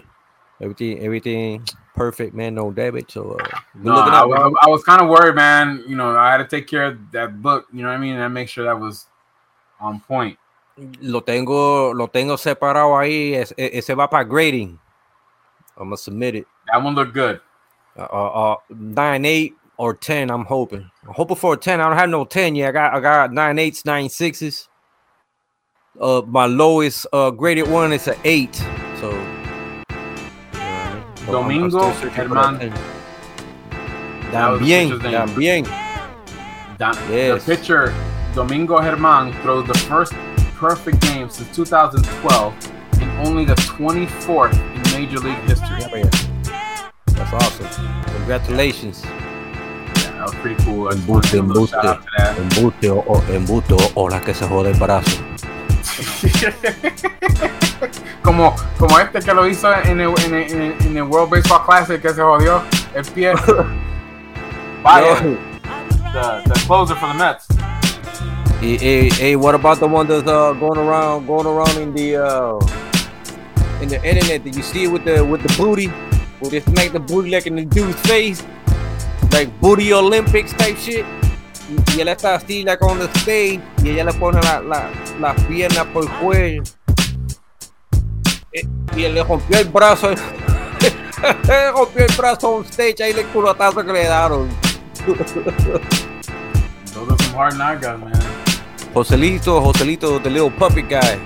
Everything, 0.60 0.98
everything 1.02 1.64
perfect, 1.94 2.34
man. 2.34 2.54
No 2.54 2.70
debit. 2.70 3.10
So, 3.10 3.32
uh, 3.32 3.44
No, 3.74 3.94
I, 3.94 4.20
I. 4.22 4.52
I 4.62 4.68
was 4.68 4.84
kind 4.84 5.00
of 5.02 5.08
worried, 5.08 5.34
man. 5.34 5.82
You 5.88 5.96
know, 5.96 6.16
I 6.16 6.30
had 6.30 6.38
to 6.38 6.46
take 6.46 6.68
care 6.68 6.84
of 6.86 7.10
that 7.12 7.42
book. 7.42 7.66
You 7.72 7.82
know 7.82 7.88
what 7.88 7.96
I 7.96 7.98
mean? 7.98 8.14
And 8.14 8.22
I 8.22 8.28
make 8.28 8.48
sure 8.48 8.64
that 8.64 8.78
was 8.78 9.06
on 9.80 10.00
point. 10.00 10.38
Lo 11.00 11.20
tengo, 11.20 11.92
lo 11.92 12.06
tengo 12.06 12.36
separado 12.36 12.96
ahí. 12.96 13.34
Es- 13.34 13.52
e- 13.58 13.70
ese 13.78 13.90
va 13.96 14.08
para 14.08 14.24
grading. 14.24 14.78
I'm 15.76 15.84
gonna 15.88 15.96
submit 15.96 16.34
it. 16.36 16.46
That 16.70 16.82
one 16.82 16.94
looked 16.94 17.12
good. 17.12 17.40
Uh, 17.98 18.02
uh, 18.10 18.52
uh, 18.52 18.56
nine 18.70 19.24
eight 19.24 19.54
or 19.76 19.94
ten. 19.94 20.30
I'm 20.30 20.44
hoping. 20.44 20.88
I'm 21.06 21.12
hoping 21.12 21.36
for 21.36 21.54
a 21.54 21.56
ten. 21.56 21.80
I 21.80 21.88
don't 21.88 21.98
have 21.98 22.08
no 22.08 22.24
ten 22.24 22.54
yet. 22.54 22.68
I 22.68 22.72
got 22.72 22.94
I 22.94 23.00
got 23.00 23.32
nine 23.32 23.58
eights, 23.58 23.84
nine 23.84 24.08
sixes. 24.08 24.68
Uh, 26.00 26.22
my 26.26 26.46
lowest 26.46 27.06
uh 27.12 27.30
graded 27.30 27.68
one 27.68 27.92
is 27.92 28.08
an 28.08 28.16
eight. 28.24 28.54
So. 29.00 29.10
you 29.10 29.16
know 31.30 31.38
what 31.38 31.44
I 31.44 31.48
mean? 31.48 31.70
So 31.70 31.78
I'm- 31.78 31.84
I'm 31.84 31.86
Domingo 31.86 31.92
still 31.92 31.92
searching 32.10 32.28
for 32.28 32.34
that 32.34 32.44
Herman. 32.44 32.58
10. 32.60 34.30
That 34.32 34.48
was 34.50 34.60
the 34.60 34.66
También, 34.66 35.02
name. 35.02 35.12
también. 35.12 36.78
Da- 36.78 36.92
Yes. 37.10 37.44
The 37.44 37.56
pitcher, 37.56 37.94
Domingo 38.34 38.78
Germán, 38.80 39.32
throws 39.42 39.66
the 39.66 39.74
first 39.86 40.14
perfect 40.58 41.00
game 41.02 41.28
since 41.28 41.54
2012 41.54 42.54
and 43.00 43.26
only 43.26 43.44
the 43.44 43.54
24th 43.56 44.54
in 44.54 44.82
Major 44.98 45.18
League 45.18 45.36
history. 45.46 45.80
Yeah, 45.80 45.96
yeah. 45.96 46.90
That's 47.14 47.32
awesome. 47.34 47.66
Congratulations. 48.16 49.02
Yeah, 49.04 50.12
that 50.12 50.22
was 50.24 50.34
pretty 50.36 50.56
cool. 50.64 50.88
I 50.88 50.92
just 50.92 51.06
wanted 51.06 51.28
to 51.28 51.36
give 51.36 51.44
a 51.44 51.48
little 51.48 51.66
Embuste, 51.66 51.70
shout 51.70 51.84
out 51.84 52.02
to 52.02 52.08
that. 52.16 52.38
Embuste 52.38 52.88
o, 52.90 53.04
o- 53.06 53.22
embuste 53.34 53.72
o, 53.72 53.92
o 54.00 54.04
la 54.04 54.20
que 54.20 54.32
se 54.32 54.46
jode 54.46 54.68
el 54.72 54.78
brazo. 54.78 55.20
como, 58.22 58.54
como 58.78 58.98
este 58.98 59.20
que 59.20 59.34
lo 59.34 59.46
hizo 59.46 59.72
en 59.72 60.00
el, 60.00 60.12
en, 60.24 60.34
el, 60.34 60.52
en, 60.52 60.62
el, 60.62 60.86
en 60.86 60.96
el 60.96 61.02
World 61.02 61.30
Baseball 61.30 61.64
Classic 61.64 62.00
que 62.00 62.10
se 62.10 62.22
jodió 62.22 62.62
el 62.94 63.04
pie. 63.06 63.32
Vaya, 64.82 65.16
the, 66.12 66.42
the 66.44 66.60
closer 66.66 66.96
for 66.96 67.08
the 67.08 67.14
Mets. 67.14 67.46
hey, 68.62 68.78
hey, 68.78 69.10
hey, 69.10 69.36
what 69.36 69.54
about 69.54 69.80
the 69.80 69.86
one 69.86 70.06
that's 70.06 70.26
uh, 70.28 70.52
going 70.54 70.78
around, 70.78 71.26
going 71.26 71.46
around 71.46 71.76
in 71.78 71.92
the 71.94 72.16
uh, 72.16 72.58
in 73.80 73.88
the 73.88 74.00
internet? 74.04 74.44
Did 74.44 74.54
you 74.54 74.62
see 74.62 74.84
it 74.84 74.88
with 74.88 75.04
the 75.04 75.24
with 75.24 75.42
the 75.42 75.52
booty? 75.56 75.88
Where 76.38 76.50
they 76.50 76.60
smack 76.60 76.92
the 76.92 77.00
booty 77.00 77.30
like 77.30 77.46
in 77.46 77.56
the 77.56 77.64
dude's 77.64 78.00
face, 78.02 78.44
like 79.32 79.48
booty 79.60 79.92
Olympics 79.92 80.52
type 80.52 80.76
shit. 80.76 81.04
Y, 81.96 82.00
él 82.00 82.08
está 82.08 82.34
así, 82.34 82.64
like 82.64 82.84
on 82.84 82.98
the 82.98 83.04
stage, 83.18 83.60
y 83.82 83.90
ella 83.90 84.04
le 84.04 84.12
pone 84.14 84.40
la, 84.42 84.60
la, 84.60 84.90
la 85.20 85.34
pierna 85.46 85.84
por 85.92 86.04
el 86.04 86.10
cuello. 86.10 86.62
Y 88.96 89.04
él 89.04 89.14
le 89.14 89.22
rompió 89.24 89.58
el 89.58 89.68
brazo. 89.68 90.10
le 90.10 90.16
rompió 91.72 92.04
el 92.04 92.16
brazo 92.16 92.50
on 92.56 92.64
stage, 92.64 93.02
ahí 93.02 93.12
le 93.12 93.24
culotazo 93.24 93.84
que 93.84 93.92
le 93.92 94.00
dieron. 94.00 94.48
Those 96.92 97.10
are 97.10 97.16
some 97.24 97.34
hard 97.34 97.56
man. 97.56 98.12
Joselito, 98.94 99.60
Joselito, 99.62 100.22
the 100.22 100.30
little 100.30 100.50
puppet 100.50 100.88
guy. 100.88 101.18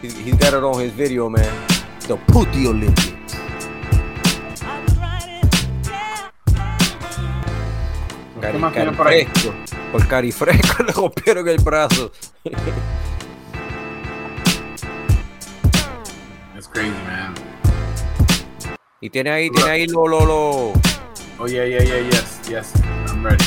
He, 0.00 0.08
he 0.08 0.30
got 0.32 0.54
it 0.54 0.64
on 0.64 0.80
his 0.80 0.92
video, 0.92 1.28
man. 1.28 1.52
The 2.00 2.16
Puti 2.16 2.66
Olympics. 2.66 3.13
¿Qué 8.52 8.58
más 8.58 8.72
Cari 8.72 8.90
por 8.90 9.06
fresco. 9.06 9.54
Por 9.92 10.08
cari 10.08 10.32
fresco 10.32 10.82
le 10.86 10.92
rompieron 10.92 11.48
el 11.48 11.58
brazo. 11.58 12.12
That's 16.52 16.68
crazy, 16.68 16.90
man. 17.06 17.34
Y 19.00 19.10
tiene 19.10 19.30
ahí, 19.30 19.50
tiene 19.50 19.70
ahí 19.70 19.86
lo, 19.86 20.06
lo, 20.06 20.24
lo, 20.24 20.72
Oh, 21.38 21.46
yeah, 21.46 21.64
yeah, 21.66 21.82
yeah, 21.82 22.00
yes, 22.10 22.40
yes. 22.48 22.72
I'm 23.08 23.24
ready. 23.24 23.44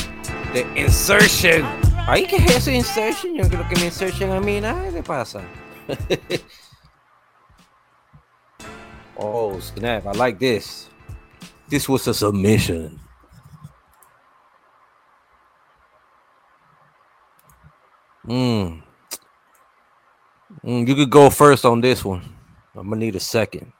the 0.54 0.66
insertion. 0.76 1.66
Ahí 2.08 2.26
que 2.28 2.38
es 2.38 2.58
ese 2.58 2.76
insertion. 2.76 3.36
Yo 3.36 3.48
creo 3.48 3.68
que 3.68 3.76
me 3.78 3.86
insertion 3.86 4.32
a 4.32 4.40
mí, 4.40 4.62
nada, 4.62 4.92
¿qué 4.92 5.02
pasa? 5.04 5.42
oh, 9.18 9.60
snap. 9.60 10.06
I 10.06 10.18
like 10.18 10.38
this. 10.40 10.90
This 11.70 11.88
was 11.88 12.08
a 12.08 12.14
submission. 12.14 13.00
Mm. 18.28 18.84
Mm, 20.64 20.88
you 20.88 20.96
could 20.96 21.10
go 21.10 21.30
first 21.30 21.66
on 21.66 21.82
this 21.82 22.04
one. 22.04 22.22
I'm 22.76 22.90
gonna 22.90 22.98
need 22.98 23.16
a 23.16 23.20
second. 23.20 23.72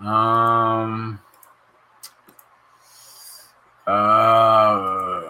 Um. 0.00 1.20
Uh. 3.86 5.22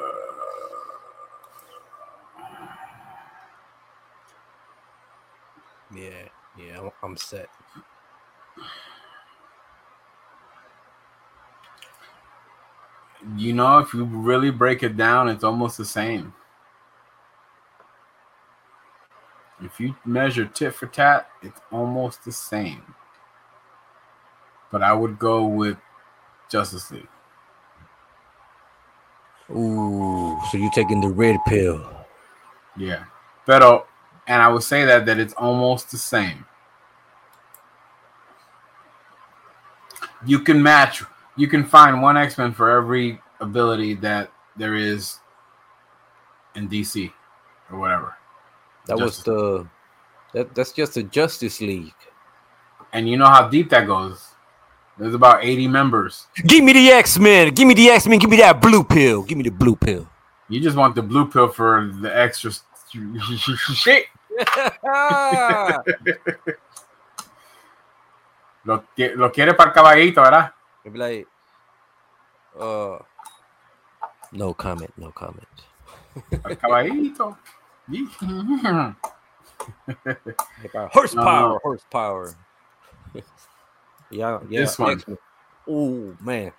Yeah, 5.95 6.29
yeah, 6.59 6.81
I'm- 6.81 6.91
I'm 7.03 7.17
set. 7.17 7.49
You 13.37 13.53
know, 13.53 13.79
if 13.79 13.93
you 13.95 14.05
really 14.05 14.51
break 14.51 14.83
it 14.83 14.97
down, 14.97 15.29
it's 15.29 15.45
almost 15.45 15.79
the 15.79 15.85
same. 15.85 16.33
If 19.63 19.81
you 19.81 19.97
measure 20.05 20.45
tit 20.45 20.75
for 20.75 20.87
tat, 20.87 21.29
it's 21.43 21.61
almost 21.73 22.25
the 22.25 22.33
same. 22.33 22.95
But 24.71 24.83
I 24.83 24.93
would 24.93 25.19
go 25.19 25.47
with 25.47 25.79
Justice 26.51 26.91
League. 26.91 27.09
Ooh, 29.51 30.39
so 30.51 30.59
you're 30.59 30.71
taking 30.73 31.01
the 31.01 31.09
red 31.09 31.37
pill? 31.47 31.89
Yeah. 32.77 33.05
Pero, 33.47 33.79
uh, 33.79 33.85
and 34.27 34.43
I 34.43 34.49
would 34.49 34.65
say 34.65 34.85
that 34.85 35.07
that 35.07 35.19
it's 35.19 35.35
almost 35.35 35.91
the 35.91 35.99
same. 35.99 36.45
You 40.27 40.41
can 40.41 40.61
match, 40.63 41.05
you 41.37 41.47
can 41.47 41.65
find 41.65 42.03
one 42.03 42.17
X 42.17 42.37
Men 42.37 42.53
for 42.53 42.71
every 42.71 43.21
ability 43.41 43.95
that 43.95 44.33
there 44.57 44.75
is 44.75 45.21
in 46.57 46.69
DC 46.69 47.13
or 47.71 47.79
whatever. 47.79 48.17
That 48.87 48.99
was 48.99 49.23
the 49.23 49.67
that 50.33 50.55
that's 50.55 50.73
just 50.73 50.95
the 50.95 51.03
Justice 51.03 51.61
League. 51.61 51.93
And 52.93 53.09
you 53.09 53.17
know 53.17 53.27
how 53.27 53.49
deep 53.49 53.71
that 53.71 53.87
goes. 53.87 54.25
There's 54.99 55.15
about 55.15 55.45
80 55.45 55.69
members. 55.69 56.27
Give 56.47 56.65
me 56.65 56.73
the 56.73 56.91
X 56.91 57.19
Men. 57.19 57.53
Give 57.53 57.69
me 57.69 57.75
the 57.75 57.91
X 57.91 58.07
Men. 58.07 58.19
Give 58.19 58.31
me 58.31 58.39
that 58.39 58.63
blue 58.63 58.83
pill. 58.83 59.23
Give 59.23 59.37
me 59.37 59.45
the 59.45 59.51
blue 59.51 59.77
pill. 59.77 60.09
You 60.49 60.61
just 60.61 60.77
want 60.77 60.95
the 60.95 61.03
blue 61.03 61.27
pill 61.27 61.49
for 61.49 61.93
the 62.01 62.17
extra 62.17 62.53
shit. 63.75 64.07
Lo, 68.67 68.83
lo 68.97 69.31
quiere 69.31 69.55
para 69.55 69.71
el 69.71 69.75
caballito, 69.75 70.23
¿verdad? 70.23 70.53
It'd 70.85 70.93
be 70.93 70.99
like, 70.99 71.29
uh, 72.59 72.99
no 74.33 74.55
comment. 74.55 74.91
No 74.97 75.13
comment. 75.13 75.47
Caballito. 76.61 77.39
Horsepower. 80.93 81.49
No. 81.49 81.59
Horsepower. 81.63 82.35
yeah, 84.11 84.41
yeah. 84.49 84.61
This 84.61 84.79
one. 84.79 84.93
X-Men. 84.93 86.17
Man, 86.21 86.53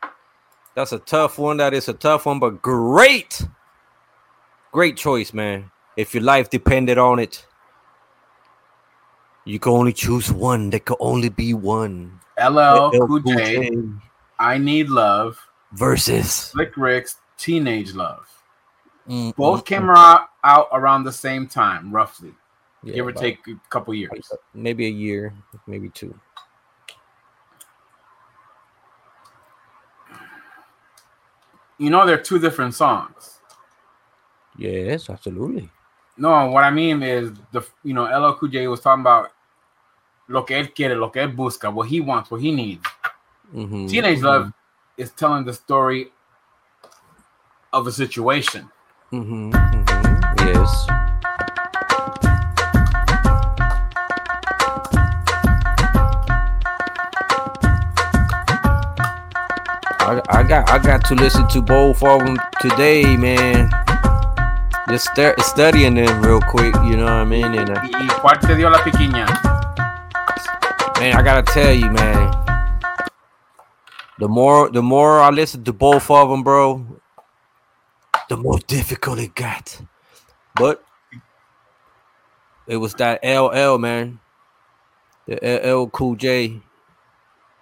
that's 0.75 0.91
a 0.91 0.99
tough 0.99 1.37
one. 1.37 1.57
That 1.57 1.73
is 1.73 1.87
a 1.89 1.93
tough 1.93 2.25
one, 2.25 2.39
but 2.39 2.61
great, 2.61 3.41
great 4.71 4.97
choice, 4.97 5.33
man. 5.33 5.71
If 5.95 6.13
your 6.13 6.23
life 6.23 6.49
depended 6.49 6.97
on 6.97 7.19
it, 7.19 7.45
you 9.45 9.59
can 9.59 9.71
only 9.71 9.93
choose 9.93 10.31
one. 10.31 10.69
There 10.69 10.79
could 10.79 10.97
only 10.99 11.29
be 11.29 11.53
one. 11.53 12.19
LL 12.37 12.91
Cool 12.91 13.19
J, 13.21 13.71
I 14.37 14.57
Need 14.57 14.89
Love, 14.89 15.39
versus 15.71 16.31
Slick 16.31 16.77
Rick's 16.77 17.17
Teenage 17.37 17.93
Love. 17.93 18.27
Mm, 19.09 19.35
Both 19.35 19.61
mm, 19.61 19.65
came 19.65 19.83
mm. 19.83 19.97
out, 19.97 20.29
out 20.47 20.69
around 20.71 21.03
the 21.03 21.11
same 21.11 21.45
time, 21.45 21.91
roughly, 21.91 22.33
Yeah, 22.83 22.95
give 22.95 23.05
or 23.07 23.11
take 23.11 23.39
a 23.47 23.59
couple 23.69 23.93
years. 23.93 24.31
maybe 24.53 24.85
a 24.87 24.89
year, 24.89 25.33
maybe 25.67 25.89
two. 25.89 26.13
You 31.77 31.89
know, 31.91 32.05
they're 32.05 32.17
two 32.23 32.39
different 32.39 32.73
songs. 32.73 33.39
Yes, 34.57 35.09
absolutely. 35.09 35.69
No, 36.17 36.47
what 36.49 36.63
I 36.63 36.71
mean 36.71 37.03
is 37.03 37.31
the 37.51 37.61
you 37.83 37.93
know 37.93 38.05
LL 38.05 38.33
Cool 38.37 38.49
J 38.49 38.67
was 38.67 38.79
talking 38.79 39.01
about 39.01 39.31
lo 40.27 40.43
que 40.43 40.55
él 40.55 40.73
quiere, 40.73 40.95
lo 40.97 41.09
que 41.09 41.21
él 41.21 41.35
busca, 41.35 41.71
what 41.71 41.87
he 41.89 41.99
wants, 42.01 42.31
what 42.31 42.41
he 42.41 42.51
needs. 42.51 42.83
Mhm, 43.53 43.87
Teenage 43.87 44.19
mhm, 44.19 44.23
Love 44.23 44.53
is 44.97 45.11
telling 45.11 45.45
the 45.45 45.53
story 45.53 46.11
of 47.71 47.85
a 47.85 47.91
situation. 47.91 48.67
mhm, 49.11 49.51
is. 50.63 50.87
I, 59.99 60.21
I 60.29 60.43
got 60.43 60.69
I 60.69 60.77
got 60.79 61.03
to 61.05 61.15
listen 61.15 61.47
to 61.49 61.61
both 61.61 62.01
of 62.03 62.19
them 62.25 62.37
today, 62.61 63.17
man. 63.17 63.69
Just 64.89 65.09
st- 65.13 65.39
studying 65.41 65.95
them 65.95 66.21
real 66.21 66.39
quick, 66.39 66.73
you 66.85 66.95
know 66.95 67.03
what 67.03 67.11
I 67.11 67.25
mean? 67.25 67.43
And, 67.43 67.69
uh, 67.71 67.81
cuál 68.21 68.39
te 68.39 68.55
dio 68.55 68.69
la 68.69 68.79
piquiña? 68.79 69.27
Man, 70.99 71.13
I 71.13 71.21
gotta 71.21 71.43
tell 71.43 71.73
you, 71.73 71.89
man. 71.91 72.31
The 74.19 74.27
more 74.29 74.71
the 74.71 74.81
more 74.81 75.19
I 75.19 75.29
listen 75.29 75.63
to 75.65 75.73
both 75.73 76.09
of 76.09 76.29
them, 76.29 76.41
bro, 76.43 77.01
the 78.29 78.37
more 78.37 78.59
difficult 78.59 79.19
it 79.19 79.35
got. 79.35 79.81
But 80.59 80.83
it 82.67 82.77
was 82.77 82.93
that 82.95 83.19
LL 83.23 83.77
man, 83.77 84.19
the 85.27 85.35
LL 85.63 85.87
Cool 85.89 86.15
J. 86.15 86.61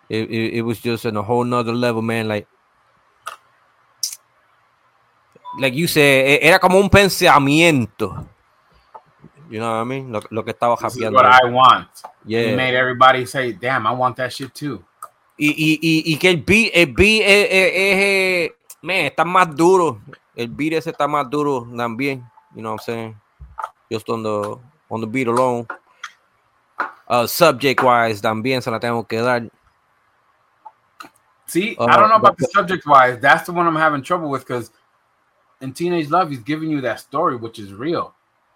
It, 0.07 0.29
it, 0.29 0.53
it 0.55 0.61
was 0.61 0.79
just 0.79 1.05
on 1.05 1.17
a 1.17 1.21
whole 1.23 1.43
nother 1.43 1.73
level, 1.73 2.01
man. 2.01 2.27
Like, 2.27 2.47
like 5.59 5.73
you 5.73 5.87
said, 5.87 6.27
e- 6.27 6.41
era 6.47 6.59
como 6.59 6.79
un 6.79 6.89
pensamiento. 6.89 8.27
You 9.49 9.59
know 9.59 9.69
what 9.69 9.81
I 9.81 9.83
mean? 9.83 10.11
Lo, 10.11 10.21
lo 10.31 10.43
que 10.43 10.53
estaba 10.53 10.77
This 10.77 10.93
is 10.97 10.99
japeando. 11.01 11.13
what 11.13 11.25
I 11.25 11.45
want. 11.45 11.87
Yeah. 12.25 12.53
It 12.53 12.55
made 12.57 12.75
everybody 12.75 13.25
say, 13.25 13.51
damn, 13.53 13.85
I 13.87 13.91
want 13.93 14.15
that 14.17 14.31
shit 14.33 14.53
too. 14.53 14.83
Y, 15.37 15.49
y, 15.49 15.79
y, 15.81 16.13
y 16.13 16.17
que 16.17 16.29
el 16.29 16.37
beat, 16.37 16.71
el 16.73 16.93
beat 16.93 17.21
es, 17.25 17.47
es- 17.51 17.71
es, 17.75 18.51
man, 18.81 19.05
está 19.05 19.25
más 19.25 19.55
duro. 19.55 19.99
El 20.35 20.47
beat 20.49 20.73
ese 20.73 20.91
está 20.91 21.07
más 21.07 21.29
duro 21.29 21.67
también. 21.75 22.23
You 22.55 22.61
know 22.61 22.71
what 22.71 22.81
I'm 22.81 22.85
saying? 22.85 23.15
Just 23.91 24.09
on 24.09 24.23
the, 24.23 24.57
on 24.89 25.01
the 25.01 25.07
beat 25.07 25.27
alone. 25.27 25.67
Uh, 27.07 27.27
subject 27.27 27.83
wise 27.83 28.19
también 28.21 28.63
se 28.63 28.71
la 28.71 28.79
tengo 28.79 29.03
que 29.07 29.21
dar. 29.21 29.47
See, 31.47 31.75
Uh, 31.77 31.85
I 31.85 31.97
don't 31.97 32.09
know 32.09 32.15
about 32.15 32.37
but- 32.37 32.39
the 32.39 32.47
subject 32.47 32.85
wise. 32.87 33.19
That's 33.19 33.45
the 33.45 33.53
one 33.53 33.67
I'm 33.67 33.75
having 33.75 34.01
trouble 34.01 34.29
with 34.29 34.41
because 34.41 34.71
in 35.61 35.73
Teenage 35.73 36.09
Love, 36.09 36.31
he's 36.31 36.39
giving 36.39 36.71
you 36.71 36.81
that 36.81 36.99
story, 36.99 37.35
which 37.35 37.59
is 37.59 37.73
real. 37.73 38.13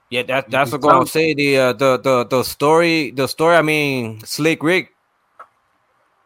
Yeah, 0.10 0.24
that, 0.24 0.50
that's 0.50 0.72
can 0.72 0.82
what 0.82 0.90
I'm 0.92 1.00
gonna 1.02 1.06
say. 1.06 1.36
The, 1.36 1.58
uh, 1.58 1.74
the 1.74 2.00
the 2.00 2.26
the 2.26 2.44
story, 2.44 3.12
the 3.12 3.28
story. 3.28 3.56
I 3.56 3.62
mean, 3.62 4.20
Slick 4.26 4.64
Rick. 4.64 4.96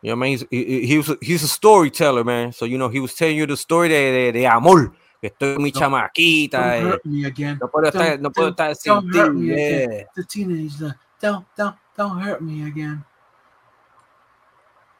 You 0.01 0.11
know 0.11 0.15
what 0.15 0.19
I 0.25 0.29
mean? 0.29 0.31
He's, 0.31 0.45
he, 0.49 0.85
he 0.87 0.97
was 0.97 1.11
he's 1.21 1.43
a 1.43 1.47
storyteller, 1.49 2.23
man. 2.23 2.53
So 2.53 2.63
you 2.63 2.77
know 2.77 2.87
he 2.87 3.01
was 3.01 3.13
telling 3.13 3.35
you 3.35 3.45
the 3.45 3.57
story 3.57 3.89
de, 3.89 4.31
de, 4.31 4.39
de 4.39 4.45
amor. 4.45 4.95
Que 5.23 5.27
estoy 5.27 5.53
con 5.53 5.63
mi 5.63 5.71
Don't- 5.71 5.79
chamaquita. 5.79 6.57
Don't 6.59 6.73
eh, 6.73 6.81
hurt 6.91 7.05
me 7.05 7.25
again. 7.25 7.57
No 7.61 7.69
puedo 7.69 7.87
estar, 7.87 8.01
Don't- 8.17 8.21
no 8.23 8.29
puedo 8.29 8.47
don't- 8.51 8.59
estar 8.59 8.75
sin 8.75 8.93
don't 8.93 9.15
hurt 9.15 9.31
ti. 9.31 9.39
me 9.39 9.53
again. 9.53 9.91
Yeah. 9.91 10.03
The 10.15 10.23
Teenage 10.25 10.81
Love. 10.81 10.93
Don't, 11.21 11.45
don't, 11.55 11.75
don't 11.95 12.19
hurt 12.19 12.41
me 12.41 12.67
again. 12.67 13.05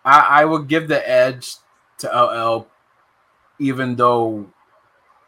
I, 0.06 0.42
I 0.42 0.46
would 0.46 0.70
give 0.70 0.88
the 0.88 1.02
edge 1.10 1.56
to 1.98 2.08
LL, 2.08 2.68
even 3.60 3.98
though 3.98 4.46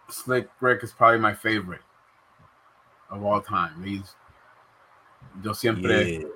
Slick 0.09 0.47
Rick 0.61 0.81
is 0.83 0.93
probably 0.93 1.19
my 1.19 1.33
favorite 1.33 1.81
of 3.09 3.21
all 3.21 3.41
time. 3.41 3.83
He's 3.83 4.15
yo 5.43 5.51
siempre, 5.51 5.89
Yeah. 6.19 6.27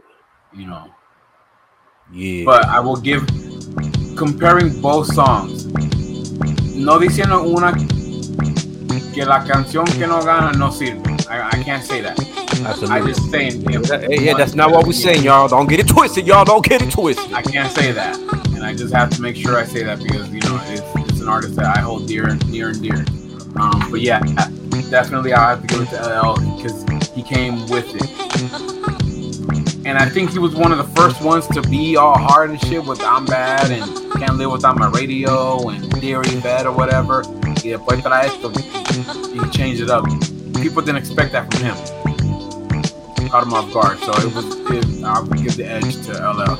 you 0.52 0.68
know. 0.68 0.94
Yeah. 2.12 2.44
But 2.44 2.66
I 2.66 2.82
will 2.82 3.00
give 3.00 3.26
comparing 4.18 4.82
both 4.82 5.08
songs. 5.14 5.66
No 6.76 7.00
diciendo 7.00 7.44
una 7.44 7.72
que 9.20 9.26
la 9.26 9.44
canción 9.44 9.84
que 9.86 10.08
no 10.08 10.22
gana 10.22 10.54
no 10.54 10.72
sirve. 10.72 11.12
I, 11.30 11.50
I 11.60 11.64
can't 11.64 11.84
say 11.84 12.00
that. 12.02 12.18
I 12.90 13.02
just 13.06 13.30
saying 13.30 13.70
if 13.70 13.84
That- 13.84 14.04
hey, 14.10 14.24
yeah, 14.24 14.34
that's 14.34 14.56
not 14.56 14.72
what 14.72 14.88
we're 14.88 14.94
saying, 14.94 15.24
y'all. 15.24 15.50
Don't 15.50 15.68
get 15.68 15.82
it 15.82 15.90
twisted, 15.90 16.26
y'all. 16.26 16.46
Don't 16.46 16.66
get 16.66 16.82
it 16.82 16.90
twisted. 16.90 17.34
I 17.34 17.42
can't 17.42 17.70
say 17.70 17.92
that, 17.92 18.18
and 18.56 18.64
I 18.64 18.74
just 18.74 18.94
have 18.94 19.10
to 19.10 19.22
make 19.22 19.36
sure 19.36 19.58
I 19.58 19.66
say 19.66 19.84
that 19.84 20.00
because 20.02 20.30
you 20.32 20.40
know 20.42 20.58
it's, 20.68 21.12
it's 21.12 21.20
an 21.20 21.28
artist 21.28 21.58
that 21.58 21.66
I 21.78 21.82
hold 21.82 22.08
dear, 22.08 22.30
and 22.30 22.50
near 22.50 22.70
and 22.70 22.82
dear. 22.82 23.04
Um, 23.58 23.88
but 23.92 24.00
yeah, 24.00 24.22
definitely 24.90 25.34
I'll 25.34 25.50
have 25.50 25.62
to 25.64 25.68
give 25.68 25.82
it 25.82 25.90
to 25.90 25.98
LL 26.00 26.36
because 26.56 27.10
he 27.10 27.22
came 27.22 27.68
with 27.68 27.94
it, 27.96 29.86
and 29.86 29.98
I 29.98 30.08
think 30.08 30.32
he 30.32 30.40
was 30.40 30.56
one 30.56 30.72
of 30.72 30.78
the 30.78 30.88
first 30.96 31.22
ones 31.22 31.46
to 31.48 31.62
be 31.64 31.98
all 31.98 32.18
hard 32.18 32.52
and 32.52 32.62
shit 32.62 32.86
with 32.86 33.02
"I'm 33.04 33.26
Bad" 33.26 33.70
and 33.70 33.84
"Can't 34.14 34.38
Live 34.38 34.52
Without 34.52 34.78
My 34.78 34.90
Radio" 34.92 35.68
and 35.68 35.92
"Theory 36.00 36.40
Bad" 36.40 36.66
or 36.66 36.72
whatever. 36.72 37.24
Y 37.64 37.70
después 37.70 38.02
trae 38.04 38.28
esto, 38.28 38.52
he 38.52 39.50
changed 39.52 39.82
it 39.82 39.90
up. 39.90 40.06
People 40.62 40.82
didn't 40.82 40.98
expect 40.98 41.32
that 41.34 41.52
from 41.54 41.64
him. 41.64 41.76
Caught 43.30 43.44
him 43.44 43.54
off 43.54 43.74
guard, 43.74 44.00
so 44.00 44.12
it 44.12 44.34
was. 44.34 44.46
It, 44.72 45.04
I 45.04 45.20
would 45.20 45.44
give 45.44 45.56
the 45.58 45.66
edge 45.66 45.96
to 46.08 46.14
LL. 46.14 46.56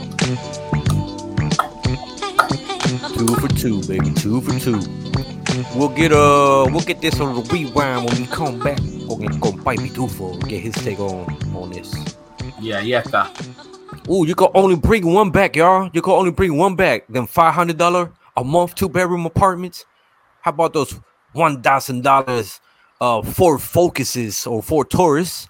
Two 3.16 3.36
for 3.36 3.48
two, 3.48 3.82
baby. 3.88 4.12
Two 4.14 4.42
for 4.42 4.58
two. 4.60 4.80
We'll 5.76 5.90
get 5.90 6.12
uh 6.12 6.68
we'll 6.72 6.82
get 6.86 7.02
this 7.02 7.20
on 7.20 7.36
the 7.36 7.42
rewind 7.52 8.06
when 8.06 8.22
we 8.22 8.28
come 8.28 8.60
back. 8.60 8.80
We're 9.08 9.18
gonna 9.18 9.40
con 9.40 9.60
Pipey 9.64 9.90
Tufo. 9.90 10.40
Get 10.48 10.62
his 10.62 10.76
take 10.76 11.00
on 11.00 11.26
on 11.56 11.72
this. 11.72 11.94
Yeah, 12.60 12.82
ya 12.82 13.02
está. 13.02 13.30
Ooh, 14.10 14.26
you 14.26 14.36
can 14.36 14.50
only 14.54 14.76
bring 14.76 15.06
one 15.12 15.32
back, 15.32 15.56
y'all. 15.56 15.90
You 15.94 16.02
can 16.02 16.14
only 16.14 16.32
bring 16.32 16.56
one 16.58 16.76
back. 16.76 17.08
Them 17.08 17.28
five 17.28 17.54
hundred 17.54 17.78
dollar 17.78 18.12
a 18.38 18.44
month 18.44 18.76
two 18.76 18.90
bedroom 18.90 19.26
apartments. 19.26 19.86
How 20.42 20.52
about 20.52 20.74
those 20.74 21.00
one 21.34 21.62
thousand 21.62 22.04
dollars 22.04 22.60
uh 23.02 23.22
Ford 23.22 23.62
Focuses 23.62 24.48
or 24.48 24.62
Ford 24.64 24.90
Taurus? 24.90 25.48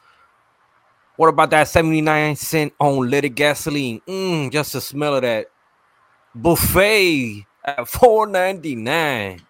What 1.20 1.28
about 1.28 1.50
that 1.50 1.68
79 1.68 2.38
cent 2.38 2.74
on 2.80 3.10
leaded 3.10 3.36
gasoline? 3.36 4.00
Mm, 4.08 4.54
just 4.54 4.72
the 4.72 4.80
smell 4.80 5.18
of 5.18 5.24
that 5.24 5.48
buffet 6.34 7.46
at 7.66 7.80
4.99. 7.80 9.42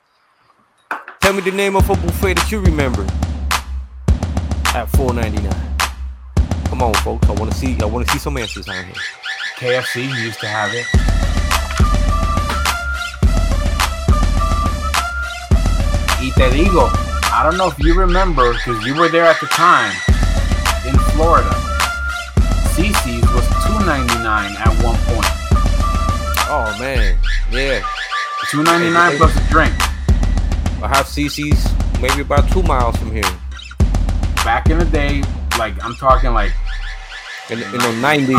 Tell 1.20 1.34
me 1.34 1.42
the 1.42 1.52
name 1.52 1.76
of 1.76 1.88
a 1.88 1.96
buffet 1.96 2.34
that 2.38 2.52
you 2.52 2.60
remember 2.62 3.04
at 4.74 4.88
4.99. 4.94 6.68
Come 6.70 6.82
on, 6.82 6.94
folks. 6.96 7.30
I 7.30 7.34
want 7.34 7.52
to 7.52 7.58
see. 7.58 7.78
I 7.82 7.86
want 7.86 8.08
to 8.08 8.14
see 8.14 8.20
some 8.20 8.38
answers 8.38 8.68
on 8.68 8.86
here. 8.86 8.94
KFC 9.58 10.10
used 10.24 10.40
to 10.40 10.48
have 10.48 10.74
it. 10.74 11.39
Te 16.40 16.48
digo, 16.52 16.88
I 17.34 17.44
don't 17.44 17.58
know 17.58 17.68
if 17.68 17.78
you 17.80 17.94
remember 18.00 18.54
because 18.54 18.86
you 18.86 18.96
were 18.96 19.10
there 19.10 19.26
at 19.26 19.42
the 19.42 19.48
time 19.48 19.92
in 20.88 20.98
Florida. 21.12 21.50
CiCi's 22.72 23.28
was 23.36 23.46
two 23.68 23.86
ninety 23.86 24.16
nine 24.24 24.56
at 24.56 24.72
one 24.82 24.96
point. 25.12 25.28
Oh 26.48 26.74
man, 26.80 27.18
yeah. 27.52 27.82
$2.99 28.52 29.18
plus 29.18 29.36
a 29.36 29.50
drink. 29.52 29.74
I 30.82 30.88
have 30.88 31.06
CiCi's 31.08 32.02
maybe 32.02 32.22
about 32.22 32.50
two 32.52 32.64
miles 32.64 32.96
from 32.96 33.12
here. 33.12 33.22
Back 34.46 34.70
in 34.70 34.80
the 34.80 34.86
day, 34.86 35.22
like 35.60 35.74
I'm 35.84 35.94
talking 35.96 36.32
like 36.34 36.54
In, 37.50 37.60
in 37.62 37.72
the 37.80 37.98
nineties, 38.02 38.38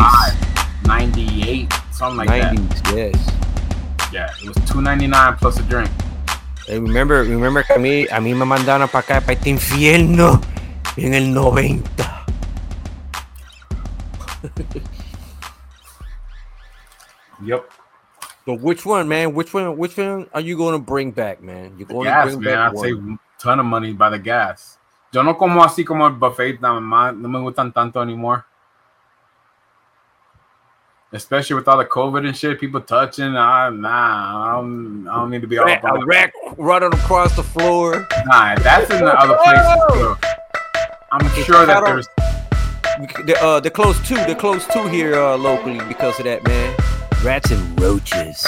98, 0.87 1.71
something 1.91 2.17
like 2.17 2.29
that. 2.29 2.55
nineties, 2.55 2.81
yes. 2.95 3.31
Yeah, 4.11 4.29
it 4.43 4.47
was 4.47 4.57
two 4.69 4.81
ninety 4.81 5.05
nine 5.05 5.35
plus 5.35 5.59
a 5.59 5.63
drink. 5.63 5.89
Hey, 6.67 6.79
remember, 6.79 7.23
remember 7.23 7.63
que 7.63 7.73
a 7.73 7.77
mí, 7.77 8.07
a 8.11 8.19
mí 8.19 8.33
me 8.33 8.45
mandaron 8.45 8.87
para 8.87 8.99
acá, 8.99 9.21
para 9.21 9.33
este 9.33 9.49
infierno, 9.49 10.39
en 10.97 11.13
el 11.13 11.33
90. 11.33 12.25
Yep. 17.43 17.65
So 18.45 18.53
which 18.53 18.85
one, 18.85 19.07
man? 19.07 19.33
Which 19.33 19.53
one? 19.53 19.75
Which 19.77 19.97
one 19.97 20.27
are 20.33 20.41
you 20.41 20.57
going 20.57 20.73
to 20.73 20.79
bring 20.79 21.11
back, 21.11 21.41
man? 21.41 21.73
You're 21.77 21.87
going 21.87 22.05
to 22.05 22.21
bring 22.23 22.39
man. 22.41 22.53
back 22.53 22.69
I'd 22.69 22.73
one? 22.73 22.83
save 22.83 22.97
a 22.97 23.19
ton 23.39 23.59
of 23.59 23.65
money 23.65 23.93
by 23.93 24.09
the 24.09 24.19
gas. 24.19 24.77
Yo 25.11 25.23
no 25.23 25.33
como 25.33 25.63
así 25.63 25.83
como 25.83 26.07
el 26.07 26.13
buffet, 26.13 26.61
nada 26.61 26.79
más, 26.79 27.15
no 27.15 27.27
me 27.27 27.39
gustan 27.39 27.73
tanto 27.73 27.99
anymore. 28.01 28.43
Especially 31.13 31.55
with 31.55 31.67
all 31.67 31.77
the 31.77 31.85
COVID 31.85 32.25
and 32.25 32.35
shit, 32.35 32.59
people 32.59 32.79
touching. 32.79 33.35
Ah, 33.35 33.69
nah, 33.69 34.49
I 34.49 34.55
don't, 34.55 35.07
I 35.09 35.15
don't 35.17 35.29
need 35.29 35.41
to 35.41 35.47
be 35.47 35.57
all 35.57 35.65
Rat- 35.65 35.83
up 35.83 35.91
on 35.91 36.03
a 36.03 36.05
rack 36.05 36.33
running 36.57 36.93
across 36.93 37.35
the 37.35 37.43
floor. 37.43 38.07
Nah, 38.27 38.55
that's 38.55 38.89
in 38.91 39.03
the 39.03 39.13
other 39.13 39.37
places. 39.43 39.67
too. 39.91 40.15
I'm 41.11 41.43
sure 41.43 41.65
that 41.65 41.83
there's 41.83 42.07
uh, 43.41 43.59
they're 43.59 43.71
close 43.71 43.99
too. 44.07 44.15
They're 44.15 44.35
close 44.35 44.65
too 44.67 44.87
here 44.87 45.15
uh, 45.15 45.37
locally 45.37 45.79
because 45.87 46.17
of 46.19 46.25
that, 46.25 46.45
man. 46.47 46.75
Rats 47.23 47.51
and 47.51 47.79
roaches. 47.81 48.45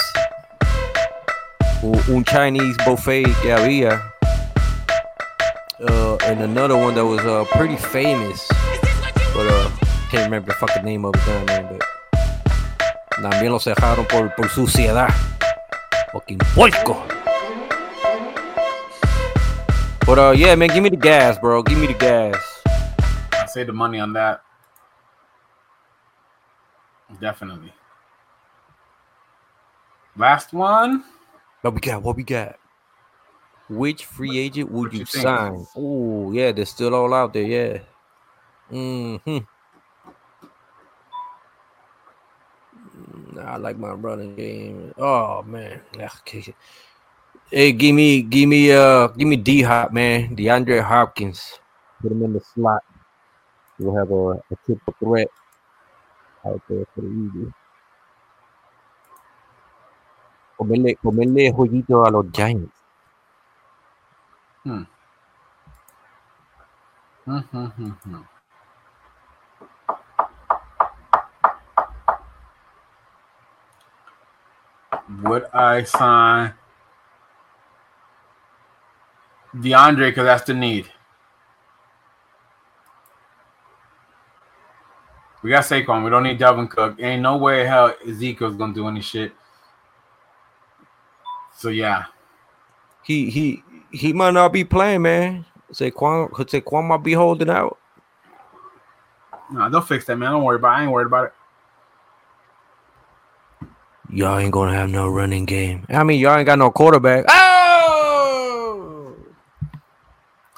Un, 1.84 2.24
Chinese 2.24 2.78
buffet 2.86 3.26
había. 3.44 4.02
Uh, 5.86 6.16
and 6.24 6.40
another 6.42 6.78
one 6.78 6.96
that 6.96 7.06
was 7.06 7.20
uh, 7.26 7.44
pretty 7.52 7.76
famous, 7.76 8.48
but 9.34 9.46
uh, 9.48 9.70
can't 10.10 10.24
remember 10.24 10.48
the 10.48 10.54
fucking 10.54 10.86
name 10.86 11.04
of 11.04 11.14
it, 11.16 11.46
man. 11.48 11.68
But 11.70 11.82
también 13.24 13.52
lo 13.52 13.60
cerraron 13.60 14.06
por, 14.06 14.34
por 14.36 14.50
suciedad. 14.50 15.10
Fucking 16.12 16.38
puerco. 16.54 17.04
But 20.06 20.20
uh, 20.20 20.32
yeah, 20.32 20.56
man, 20.56 20.70
give 20.70 20.84
me 20.84 20.90
the 20.90 20.98
gas, 20.98 21.40
bro. 21.40 21.64
Give 21.64 21.80
me 21.80 21.88
the 21.88 21.94
gas. 21.94 22.38
I 23.32 23.46
save 23.48 23.68
the 23.68 23.74
money 23.74 24.00
on 24.00 24.14
that. 24.14 24.42
Definitely. 27.20 27.74
Last 30.18 30.54
one. 30.54 31.04
What 31.62 31.74
we 31.74 31.80
got? 31.80 32.02
What 32.04 32.16
we 32.16 32.24
got? 32.24 32.58
Which 33.70 34.06
free 34.06 34.38
agent 34.38 34.70
would 34.72 34.94
you, 34.94 35.00
you 35.00 35.06
sign? 35.06 35.66
Oh, 35.76 36.32
yeah, 36.32 36.52
they're 36.52 36.66
still 36.66 36.94
all 36.94 37.14
out 37.14 37.34
there. 37.34 37.84
Yeah. 38.70 39.40
Hmm 43.34 43.48
I 43.48 43.58
like 43.58 43.78
my 43.78 43.92
running 43.92 44.36
game. 44.36 44.94
Oh 44.98 45.42
man. 45.44 45.82
Yeah, 45.98 46.10
okay. 46.22 46.54
Hey, 47.50 47.72
give 47.72 47.96
me, 47.96 48.22
give 48.24 48.50
me, 48.50 48.72
uh, 48.72 49.08
give 49.08 49.28
me 49.28 49.36
D 49.36 49.62
Hop, 49.62 49.94
man. 49.94 50.36
DeAndre 50.36 50.82
Hopkins. 50.84 51.60
Put 52.02 52.12
him 52.12 52.24
in 52.24 52.34
the 52.34 52.40
slot. 52.40 52.82
We'll 53.80 53.96
have 53.96 54.12
a, 54.12 54.32
a 54.54 54.56
triple 54.66 54.94
threat 55.00 55.28
out 56.46 56.62
there 56.70 56.86
for 56.96 57.02
the 57.02 57.08
Eagles. 57.08 57.54
Comerle, 60.58 60.96
comerle 61.04 61.52
jueguito 61.52 62.06
a 62.06 62.10
los 62.10 62.26
Giants. 62.32 62.74
Hmm, 64.64 64.84
hmm, 67.26 68.24
Would 75.24 75.46
I 75.54 75.84
sign 75.84 76.54
DeAndre 79.56 80.10
because 80.10 80.26
that's 80.26 80.44
the 80.44 80.54
need? 80.54 80.90
We 85.42 85.50
got 85.50 85.64
Saquon. 85.64 86.04
We 86.04 86.10
don't 86.10 86.24
need 86.24 86.40
Dalvin 86.40 86.70
Cook. 86.70 86.96
Ain't 87.00 87.22
no 87.22 87.38
way 87.38 87.66
hell 87.66 87.94
Ezekiel's 88.08 88.56
gonna 88.56 88.74
do 88.74 88.88
any 88.88 89.02
shit. 89.02 89.34
So 91.56 91.70
yeah, 91.70 92.06
He 93.04 93.30
he 93.30 93.64
he 93.92 94.12
might 94.14 94.32
not 94.32 94.52
be 94.52 94.64
playing, 94.64 95.04
man. 95.04 95.46
Saquon 95.72 96.32
could 96.32 96.48
Saquon 96.48 96.86
might 96.88 97.04
be 97.04 97.14
holding 97.14 97.50
out. 97.50 97.78
no, 99.52 99.70
they'll 99.70 99.82
fix 99.82 100.06
that, 100.06 100.18
man. 100.18 100.32
Don't 100.32 100.44
worry 100.44 100.56
about. 100.58 100.70
It. 100.74 100.78
I 100.80 100.84
ain't 100.84 100.92
worried 100.92 101.08
about 101.08 101.26
it. 101.26 101.34
Y'all 104.14 104.38
ain't 104.38 104.52
gonna 104.52 104.76
have 104.76 104.92
no 104.92 105.08
running 105.08 105.44
game. 105.44 105.88
I 105.90 106.04
mean, 106.04 106.20
y'all 106.20 106.38
ain't 106.38 106.46
got 106.46 106.60
no 106.60 106.70
quarterback. 106.70 107.26
Oh, 107.30 109.16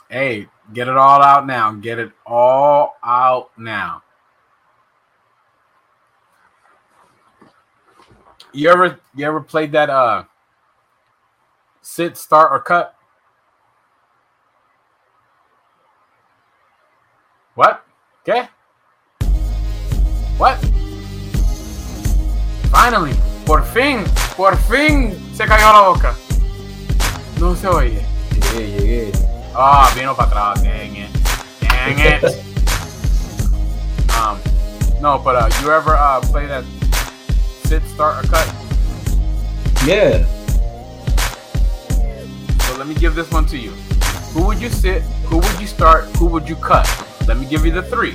Hey, 0.09 0.49
get 0.73 0.89
it 0.89 0.97
all 0.97 1.21
out 1.21 1.47
now. 1.47 1.71
Get 1.71 1.97
it 1.97 2.11
all 2.25 2.97
out 3.01 3.51
now. 3.57 4.03
You 8.51 8.69
ever 8.69 8.99
you 9.15 9.25
ever 9.25 9.39
played 9.39 9.71
that 9.71 9.89
uh 9.89 10.25
sit, 11.81 12.17
start, 12.17 12.51
or 12.51 12.59
cut? 12.59 12.93
What? 17.53 17.85
Okay. 18.21 18.49
What? 20.37 20.57
Finally, 22.69 23.13
por 23.45 23.63
fin, 23.63 24.03
por 24.35 24.57
fin 24.57 25.17
se 25.35 25.45
cayó 25.45 25.71
la 25.71 25.81
boca. 25.81 26.15
No 27.39 27.55
se 27.55 27.67
oye. 27.67 28.05
llegué, 28.53 28.79
llegué. 28.79 29.11
Ah, 29.53 29.91
vino 29.95 30.15
para 30.15 30.29
atrás. 30.29 30.63
Dang 30.63 30.97
it. 30.97 31.09
Dang 31.61 31.99
it. 31.99 32.23
um, 34.15 34.37
no, 35.01 35.19
but 35.19 35.35
uh, 35.35 35.49
you 35.61 35.71
ever 35.71 35.95
uh 35.95 36.19
play 36.31 36.45
that 36.47 36.63
sit, 37.65 37.83
start, 37.83 38.23
or 38.23 38.27
cut? 38.29 38.47
Yeah. 39.85 40.25
So 42.59 42.77
let 42.77 42.87
me 42.87 42.95
give 42.95 43.15
this 43.15 43.29
one 43.31 43.45
to 43.47 43.57
you. 43.57 43.71
Who 44.33 44.45
would 44.47 44.59
you 44.59 44.69
sit? 44.69 45.03
Who 45.29 45.37
would 45.37 45.59
you 45.59 45.67
start? 45.67 46.05
Who 46.17 46.25
would 46.25 46.49
you 46.49 46.55
cut? 46.55 46.87
Let 47.27 47.37
me 47.37 47.45
give 47.45 47.65
you 47.65 47.71
the 47.71 47.83
three. 47.83 48.13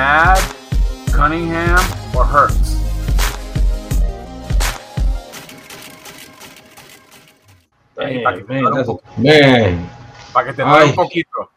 McNabb, 0.00 1.12
Cunningham, 1.12 1.76
or 2.16 2.24
Hurts? 2.24 2.80
Ahí, 7.98 8.22
para 8.24 8.36
Man, 8.46 8.64
un 8.72 9.00
man. 9.18 9.90
para 10.32 10.46
que 10.46 10.52
te 10.54 10.62
duele 10.62 10.84
un 10.84 10.90
Ay. 10.90 10.96
poquito. 10.96 11.50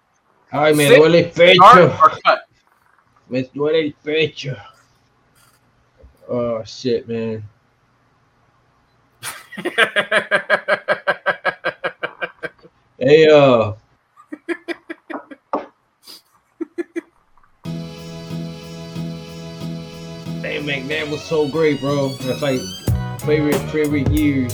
Ay, 0.52 0.76
me 0.76 0.88
Sit, 0.90 0.98
duele 0.98 1.20
el 1.20 1.32
pecho. 1.32 1.94
Me 3.30 3.44
duele 3.54 3.80
el 3.80 3.94
pecho. 3.94 4.58
Oh 6.28 6.62
shit, 6.66 7.08
man. 7.08 7.44
Hey, 13.00 13.28
uh. 13.30 13.74
McNabb 20.64 21.12
was 21.12 21.22
so 21.22 21.48
great, 21.48 21.80
bro. 21.82 22.10
That's 22.10 22.42
like 22.42 22.62
favorite 23.22 23.60
favorite 23.70 24.10
years 24.10 24.54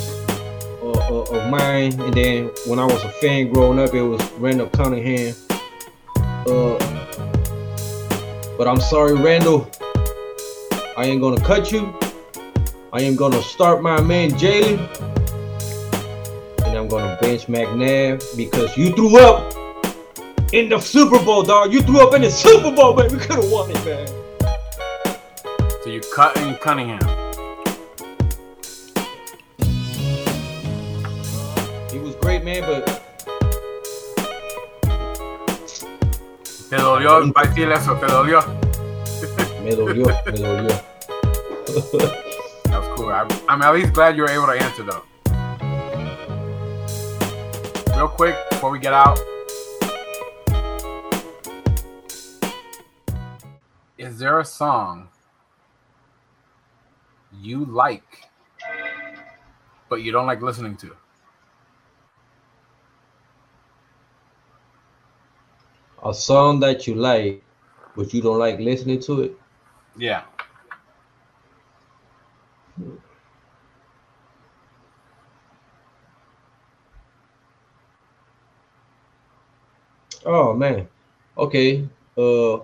of, 0.82 1.30
of, 1.32 1.50
mine. 1.50 2.00
And 2.02 2.14
then 2.14 2.46
when 2.66 2.80
I 2.80 2.86
was 2.86 3.04
a 3.04 3.10
fan 3.14 3.52
growing 3.52 3.80
up, 3.80 3.94
it 3.94 4.02
was 4.02 4.22
Randall 4.34 4.70
Cunningham. 4.70 5.36
Uh, 6.18 6.78
but 8.58 8.68
I'm 8.68 8.80
sorry, 8.80 9.14
Randall. 9.14 9.70
I 10.98 11.06
ain't 11.06 11.22
gonna 11.22 11.40
cut 11.42 11.72
you. 11.72 11.94
I 12.92 13.02
am 13.04 13.16
gonna 13.16 13.42
start 13.44 13.82
my 13.82 14.02
man 14.02 14.32
Jalen. 14.32 14.80
And 16.66 16.78
I'm 16.78 16.88
gonna 16.88 17.18
bench 17.22 17.46
McNabb 17.46 18.36
because 18.36 18.76
you 18.76 18.92
threw 18.94 19.20
up 19.20 19.54
in 20.54 20.70
the 20.70 20.80
Super 20.80 21.24
Bowl, 21.24 21.44
dog. 21.44 21.72
You 21.72 21.82
threw 21.82 22.02
up 22.02 22.16
in 22.16 22.24
the 22.24 22.32
Super 22.32 22.72
Bowl, 22.72 22.96
man. 22.96 23.12
We 23.12 23.20
could 23.20 23.38
have 23.38 23.52
won 23.52 23.70
it, 23.70 23.86
man. 23.86 24.19
So 25.90 25.94
you 25.96 26.02
cut 26.14 26.38
in 26.38 26.56
Cunningham. 26.58 27.02
He 31.90 31.98
was 31.98 32.16
great, 32.22 32.44
man, 32.44 32.62
but 32.62 32.86
Te 36.70 36.76
dolió, 36.76 37.34
va 37.34 37.42
a 37.42 37.48
decir 37.48 37.72
eso, 37.72 37.96
te 37.96 38.06
dolió. 38.06 38.44
me 39.64 39.76
dolió, 39.76 40.06
me 40.26 40.38
dolió. 40.38 40.84
That 42.66 42.80
was 42.80 42.88
cool. 42.96 43.10
I'm, 43.10 43.28
I'm 43.50 43.62
at 43.64 43.74
least 43.74 43.94
glad 43.94 44.16
you 44.16 44.22
were 44.22 44.30
able 44.30 44.46
to 44.46 44.62
answer 44.62 44.84
though. 44.84 45.04
Real 47.96 48.10
quick 48.10 48.36
before 48.52 48.70
we 48.70 48.78
get 48.78 48.94
out. 48.94 49.20
Is 53.98 54.20
there 54.20 54.40
a 54.40 54.46
song 54.46 55.10
you 57.42 57.66
like 57.66 58.30
but 59.90 60.04
you 60.04 60.12
don't 60.12 60.28
like 60.28 60.42
listening 60.42 60.78
to? 60.78 60.96
A 66.06 66.14
song 66.14 66.62
that 66.62 66.88
you 66.88 66.96
like, 66.96 67.44
but 67.96 68.14
you 68.14 68.22
don't 68.22 68.40
like 68.40 68.60
listening 68.60 69.00
to 69.02 69.22
it. 69.22 69.38
Yeah. 69.98 70.24
Oh 80.26 80.54
man. 80.54 80.88
Okay. 81.38 81.88
Uh 82.18 82.60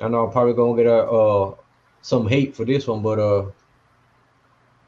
I 0.00 0.08
know 0.08 0.24
I'm 0.24 0.32
probably 0.32 0.54
gonna 0.54 0.76
get 0.76 0.86
a 0.86 1.04
uh 1.04 1.54
some 2.02 2.26
hate 2.26 2.56
for 2.56 2.64
this 2.64 2.86
one, 2.86 3.02
but 3.02 3.18
uh 3.18 3.50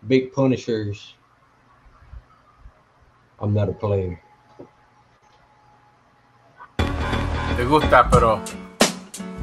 big 0.09 0.33
punishers. 0.33 1.15
I'm 3.39 3.53
not 3.53 3.69
a 3.69 3.73
player. 3.73 4.23
Te 7.57 7.65
gusta, 7.65 8.09
pero 8.11 8.41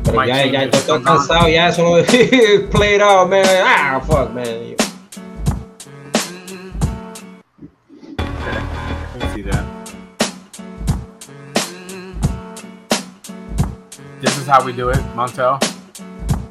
Pero 0.03 0.25
ya, 0.25 0.43
ya, 0.45 0.63
it 0.63 0.73
yo 0.73 0.79
estoy 0.79 1.03
cansado, 1.03 1.47
ya 1.49 1.67
eso 1.67 1.83
lo 1.83 2.03
played 2.71 3.01
out, 3.01 3.29
man. 3.29 3.45
Ah, 3.63 4.01
fuck, 4.01 4.33
man. 4.33 4.75
How 14.49 14.65
we 14.65 14.73
do 14.73 14.89
it, 14.89 14.97
Montell. 15.15 15.59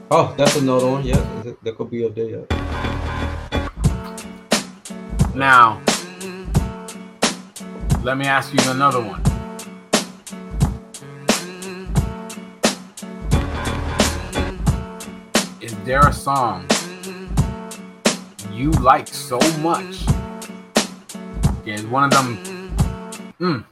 Oh, 0.09 0.33
that's 0.39 0.55
another 0.55 0.87
one. 0.87 1.05
Yeah, 1.05 1.21
that 1.65 1.77
could 1.77 1.91
be 1.91 2.05
up 2.05 2.15
there. 2.15 2.29
Yeah. 2.29 2.45
Now, 5.35 5.83
let 8.05 8.17
me 8.17 8.27
ask 8.27 8.55
you 8.55 8.71
another 8.71 9.01
one. 9.01 9.21
Is 15.61 15.75
there 15.85 16.07
a 16.07 16.13
song 16.13 16.69
you 18.53 18.71
like 18.71 19.09
so 19.09 19.41
much? 19.59 20.07
Is 21.67 21.85
one 21.87 22.05
of 22.05 22.11
them. 22.13 22.39
Mm, 23.41 23.65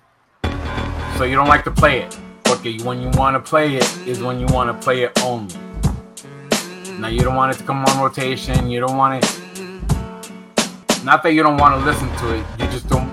so 1.16 1.22
you 1.22 1.36
don't 1.36 1.46
like 1.46 1.62
to 1.62 1.70
play 1.70 2.00
it. 2.00 2.18
Okay, 2.48 2.78
when 2.82 3.00
you 3.02 3.11
want 3.11 3.35
to 3.37 3.40
play 3.40 3.76
it 3.76 4.06
is 4.06 4.22
when 4.22 4.38
you 4.38 4.46
want 4.46 4.70
to 4.70 4.85
play 4.85 5.02
it 5.02 5.12
only. 5.22 5.54
Now 6.98 7.09
you 7.09 7.20
don't 7.20 7.35
want 7.35 7.54
it 7.54 7.59
to 7.59 7.64
come 7.64 7.85
on 7.85 8.02
rotation. 8.02 8.70
You 8.70 8.80
don't 8.80 8.96
want 8.96 9.22
it. 9.22 9.26
Not 11.04 11.22
that 11.22 11.32
you 11.32 11.42
don't 11.42 11.56
want 11.56 11.78
to 11.78 11.85
listen 11.85 12.09
to 12.18 12.35
it. 12.35 12.44
You 12.59 12.66
just 12.70 12.88
don't. 12.88 13.11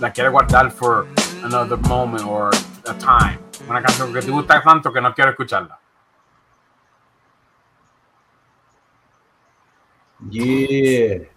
La 0.00 0.10
quiere 0.10 0.30
guardar 0.30 0.70
for 0.70 1.08
another 1.44 1.76
moment 1.88 2.24
or 2.24 2.50
a 2.86 2.94
time. 2.98 3.38
Una 3.68 3.82
canción 3.82 4.12
que 4.12 4.22
te 4.22 4.30
gusta 4.30 4.62
tanto 4.62 4.92
que 4.92 5.00
no 5.00 5.12
quiero 5.12 5.32
escucharla. 5.32 5.78
Yeah. 10.30 11.28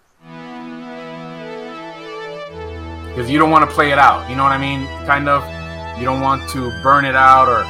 because 3.14 3.30
you 3.30 3.38
don't 3.38 3.50
want 3.50 3.68
to 3.68 3.74
play 3.74 3.92
it 3.92 3.98
out. 3.98 4.28
You 4.30 4.36
know 4.36 4.42
what 4.42 4.52
I 4.52 4.58
mean? 4.58 4.86
Kind 5.06 5.28
of. 5.28 5.61
You 6.02 6.08
don't 6.08 6.20
want 6.20 6.50
to 6.50 6.72
burn 6.82 7.04
it 7.04 7.14
out 7.14 7.48
or 7.48 7.62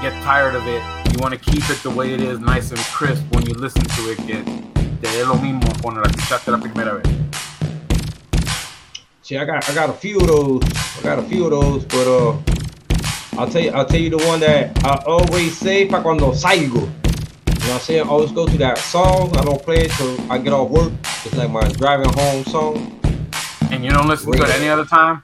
get 0.00 0.14
tired 0.22 0.54
of 0.54 0.66
it. 0.66 0.82
You 1.12 1.18
want 1.20 1.34
to 1.34 1.38
keep 1.38 1.68
it 1.68 1.76
the 1.82 1.90
way 1.90 2.14
it 2.14 2.22
is, 2.22 2.38
nice 2.38 2.70
and 2.70 2.80
crisp. 2.80 3.22
When 3.34 3.44
you 3.44 3.52
listen 3.52 3.82
to 3.82 4.12
it, 4.12 4.16
que 4.16 4.42
te 5.02 5.08
dé 5.08 5.28
lo 5.28 5.34
mismo 5.34 5.82
cuando 5.82 6.00
la 6.00 6.08
escuchaste 6.08 6.50
la 6.50 6.56
primera 6.56 6.94
vez. 6.94 7.06
See, 9.20 9.36
I 9.36 9.44
got 9.44 9.68
I 9.68 9.74
got 9.74 9.90
a 9.90 9.92
few 9.92 10.18
of 10.20 10.26
those. 10.26 10.62
I 10.98 11.02
got 11.02 11.18
a 11.18 11.22
few 11.24 11.44
of 11.44 11.50
those, 11.50 11.84
but 11.84 12.08
uh, 12.08 13.38
I'll 13.38 13.46
tell 13.46 13.60
you 13.60 13.72
I'll 13.72 13.84
tell 13.84 14.00
you 14.00 14.08
the 14.08 14.24
one 14.26 14.40
that 14.40 14.82
I 14.82 15.04
always 15.04 15.58
say 15.58 15.86
pa 15.86 16.00
cuando 16.00 16.32
salgo. 16.32 16.80
You 16.80 16.80
know 16.80 16.88
what 16.88 17.70
I'm 17.72 17.80
saying? 17.80 18.06
I 18.06 18.08
always 18.08 18.32
go 18.32 18.46
to 18.46 18.56
that 18.56 18.78
song. 18.78 19.36
I 19.36 19.44
don't 19.44 19.62
play 19.62 19.84
it 19.84 19.90
till 19.90 20.18
I 20.32 20.38
get 20.38 20.54
off 20.54 20.70
work. 20.70 20.94
It's 21.26 21.36
like 21.36 21.50
my 21.50 21.68
driving 21.72 22.08
home 22.14 22.42
song. 22.46 22.98
And 23.70 23.84
you 23.84 23.90
don't 23.90 24.08
listen 24.08 24.32
to 24.32 24.42
it 24.42 24.48
any 24.48 24.70
other 24.70 24.86
time? 24.86 25.22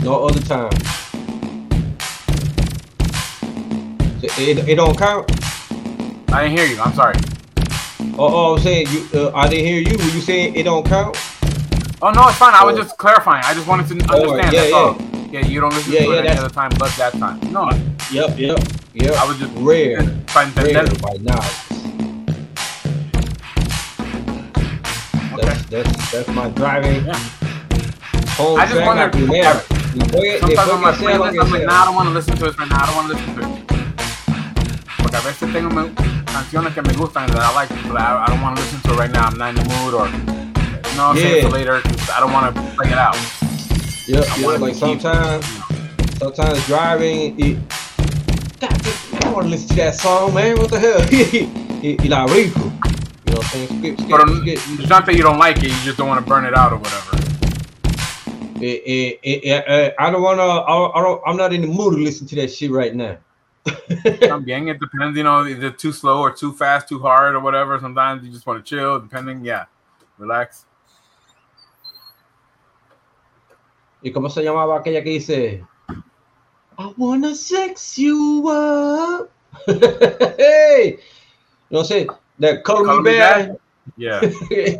No 0.00 0.26
other 0.26 0.40
time. 0.40 0.72
It, 4.22 4.68
it 4.68 4.74
don't 4.76 4.96
count. 4.96 5.30
I 6.32 6.42
didn't 6.44 6.58
hear 6.58 6.66
you. 6.66 6.80
I'm 6.80 6.92
sorry. 6.94 7.14
Oh, 8.18 8.52
oh 8.52 8.54
I'm 8.56 8.60
saying 8.62 8.86
you. 8.90 9.06
Uh, 9.14 9.32
I 9.34 9.48
didn't 9.48 9.66
hear 9.66 9.80
you. 9.80 9.96
Were 9.96 10.04
you 10.14 10.20
saying 10.20 10.54
it 10.54 10.64
don't 10.64 10.86
count? 10.86 11.16
Oh 12.02 12.10
no, 12.10 12.28
it's 12.28 12.36
fine. 12.38 12.54
I 12.54 12.64
was 12.64 12.76
Oh. 12.78 12.82
just 12.82 12.98
clarifying. 12.98 13.42
I 13.44 13.54
just 13.54 13.66
wanted 13.66 13.88
to 13.88 13.94
understand. 14.12 14.52
yeah, 14.52 14.60
that's 14.60 14.70
yeah. 14.70 14.76
all. 14.76 14.96
Yeah, 15.32 15.40
you 15.46 15.60
don't 15.60 15.72
listen 15.74 15.92
Yeah, 15.92 16.00
to 16.00 16.06
yeah, 16.06 16.18
it 16.20 16.26
any 16.26 16.38
other 16.38 16.48
time 16.48 16.70
but 16.78 16.90
that 16.96 17.12
time. 17.14 17.40
No, 17.52 17.68
Yep, 18.12 18.38
yep, 18.38 18.58
yep. 18.94 19.14
I 19.14 19.26
was 19.26 19.38
just 19.38 19.52
rare, 19.56 19.98
para 20.26 20.50
rare 20.62 20.86
by 21.02 21.16
now. 21.20 21.40
Okay. 25.34 25.46
That's 25.46 25.62
that's 25.66 26.12
that's 26.12 26.28
my 26.28 26.48
driving. 26.50 27.04
Yeah. 27.06 27.12
I 28.38 28.66
just 28.66 28.86
wonder- 28.86 29.02
la 29.04 29.10
primera. 29.10 29.62
Después, 29.96 30.40
Sometimes 30.40 30.68
on 30.70 30.80
my 30.82 30.90
después 30.92 30.98
que 30.98 30.98
sea 30.98 31.04
playlist, 31.06 31.40
I'm 31.42 31.50
like, 31.52 31.64
nah, 31.64 31.82
I 31.82 31.84
don't 31.86 31.94
want 31.94 32.08
to 32.08 32.14
listen 32.14 32.36
to 32.36 32.46
it 32.46 32.58
right 32.58 32.68
now. 32.68 32.82
I 32.82 32.86
don't 32.86 32.96
want 32.96 33.08
to 33.08 33.14
listen 33.14 33.34
to 33.34 33.40
it. 33.62 33.65
A 35.16 35.20
veces 35.20 35.50
tengo 35.52 35.70
me- 35.70 35.90
canciones 36.26 36.74
que 36.74 36.82
me 36.82 36.92
gustan 36.94 37.26
that 37.28 37.38
I 37.40 37.54
like, 37.54 37.68
but 37.88 37.96
I, 38.00 38.24
I 38.24 38.26
don't 38.28 38.42
want 38.42 38.56
to 38.56 38.62
listen 38.62 38.80
to 38.82 38.92
it 38.92 38.98
right 38.98 39.10
now. 39.10 39.26
I'm 39.26 39.38
not 39.38 39.48
in 39.50 39.54
the 39.56 39.64
mood, 39.64 39.94
or 39.94 40.06
no, 40.96 41.04
I'll 41.06 41.14
save 41.16 41.24
it 41.24 41.42
Yeah. 41.42 41.48
for 41.48 41.54
later. 41.56 41.80
I 42.14 42.20
don't 42.20 42.32
want 42.32 42.54
to 42.54 42.62
play 42.76 42.88
it 42.92 42.98
out. 42.98 43.16
Yep, 44.06 44.24
I 44.30 44.36
yep. 44.36 44.44
wanna 44.44 44.58
Like 44.58 44.72
keep- 44.74 45.00
sometimes, 45.00 45.46
sometimes 46.18 46.66
driving, 46.66 47.34
it. 47.40 47.58
God, 48.60 48.72
I 48.72 49.18
don't 49.20 49.32
want 49.32 49.44
to 49.46 49.50
listen 49.50 49.68
to 49.70 49.74
that 49.76 49.94
song, 49.96 50.34
man. 50.34 50.58
What 50.58 50.70
the 50.70 50.78
hell? 50.78 51.00
y, 51.82 51.96
la 52.08 52.24
rico. 52.26 52.60
You 52.60 53.32
know 53.32 53.38
what 53.40 53.44
I'm 53.44 53.50
saying? 53.50 53.68
Skip, 53.78 53.98
skip, 53.98 54.10
But 54.10 54.20
um, 54.20 54.40
skip. 54.42 54.58
it's 54.78 54.88
not 54.88 55.06
that 55.06 55.14
you 55.16 55.22
don't 55.22 55.38
like 55.38 55.58
it; 55.58 55.64
you 55.64 55.80
just 55.82 55.96
don't 55.96 56.08
want 56.08 56.22
to 56.22 56.28
burn 56.28 56.44
it 56.44 56.54
out 56.54 56.72
or 56.72 56.76
whatever. 56.78 57.16
Eh, 58.62 58.80
eh, 58.86 59.12
eh, 59.24 59.40
eh, 59.44 59.62
eh, 59.66 59.90
I 59.98 60.10
don't 60.10 60.22
wanna. 60.22 60.42
I, 60.42 60.98
I 60.98 61.02
don't. 61.02 61.22
I'm 61.26 61.36
not 61.36 61.52
in 61.54 61.62
the 61.62 61.68
mood 61.68 61.94
to 61.94 62.00
listen 62.02 62.26
to 62.28 62.34
that 62.36 62.52
shit 62.52 62.70
right 62.70 62.94
now. 62.94 63.16
También, 63.66 64.68
it 64.68 64.78
depends. 64.80 65.16
You 65.16 65.24
know, 65.24 65.46
either 65.46 65.70
too 65.70 65.92
slow 65.92 66.20
or 66.20 66.32
too 66.32 66.52
fast, 66.52 66.88
too 66.88 66.98
hard 66.98 67.34
or 67.34 67.40
whatever. 67.40 67.78
Sometimes 67.80 68.24
you 68.24 68.32
just 68.32 68.46
want 68.46 68.64
to 68.64 68.68
chill. 68.68 69.00
Depending, 69.00 69.44
yeah, 69.44 69.66
relax. 70.18 70.66
¿Y 74.02 74.12
cómo 74.12 74.30
se 74.30 74.42
llamaba 74.42 74.78
aquella 74.78 75.02
que 75.02 75.18
dice? 75.18 75.64
I 76.78 76.92
wanna 76.96 77.34
sex 77.34 77.98
you 77.98 78.48
up. 78.48 79.30
hey, 79.66 80.98
no 81.70 81.82
sé, 81.82 82.06
that 82.38 82.62
Call, 82.62 82.84
Call 82.84 83.02
Me 83.02 83.12
Me 83.12 83.18
Back. 83.18 83.50
Yeah. 83.96 84.20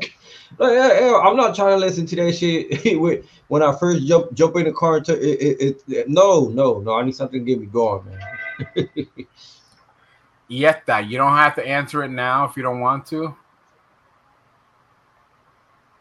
Like, 0.58 0.72
yeah, 0.72 1.00
yeah, 1.00 1.18
I'm 1.18 1.36
not 1.36 1.54
trying 1.54 1.78
to 1.78 1.84
listen 1.84 2.06
to 2.06 2.16
that 2.16 2.32
shit 2.32 2.98
when 3.48 3.62
I 3.62 3.76
first 3.76 4.06
jump 4.06 4.32
jump 4.32 4.56
in 4.56 4.64
the 4.64 4.72
car. 4.72 4.98
It, 4.98 5.08
it, 5.10 5.82
it, 5.88 6.08
no, 6.08 6.48
no, 6.48 6.80
no. 6.80 6.94
I 6.94 7.02
need 7.02 7.14
something 7.14 7.44
to 7.44 7.44
get 7.44 7.60
me 7.60 7.66
going, 7.66 8.06
man. 8.06 8.18
Yet 10.48 10.86
that 10.86 11.06
you 11.06 11.18
don't 11.18 11.36
have 11.36 11.54
to 11.56 11.66
answer 11.66 12.04
it 12.04 12.10
now 12.10 12.44
if 12.44 12.56
you 12.56 12.62
don't 12.62 12.80
want 12.80 13.06
to. 13.06 13.34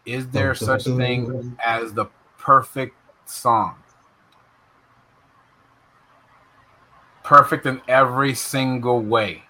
Is 0.06 0.28
there 0.30 0.54
such 0.54 0.84
thing 0.84 1.58
as 1.66 1.94
the 1.94 2.06
perfect 2.38 2.96
song? 3.26 3.76
Perfect 7.24 7.66
in 7.66 7.82
every 7.88 8.36
single 8.36 9.02
way, 9.02 9.42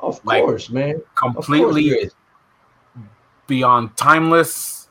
Of 0.00 0.24
Like, 0.24 0.44
course, 0.44 0.70
man. 0.70 0.94
Of 0.94 1.14
course 1.14 1.46
completely 1.46 2.10
beyond 3.46 3.94
timeless 3.98 4.88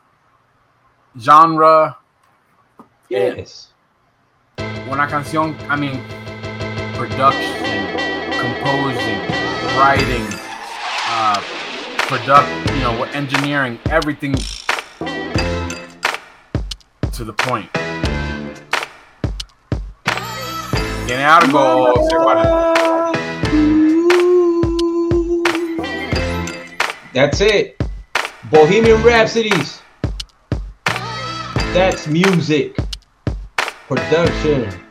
genre. 1.19 1.97
Yes. 3.09 3.73
Una 4.87 5.07
canción, 5.07 5.55
I 5.67 5.75
mean, 5.75 5.99
production, 7.01 7.65
composing, 8.39 9.19
writing, 9.75 10.23
uh, 11.07 11.41
product, 11.97 12.47
you 12.73 12.81
know, 12.81 13.05
engineering, 13.05 13.79
everything 13.89 14.35
to 17.11 17.23
the 17.23 17.33
point. 17.33 17.67
Tiene 21.07 21.21
out 21.21 21.43
of 21.43 21.49
es. 21.55 22.11
That's 27.15 27.41
it. 27.41 27.81
Bohemian 28.51 29.01
Rhapsodies. 29.01 29.81
That's 31.73 32.05
music. 32.05 32.77
Production. 33.87 34.90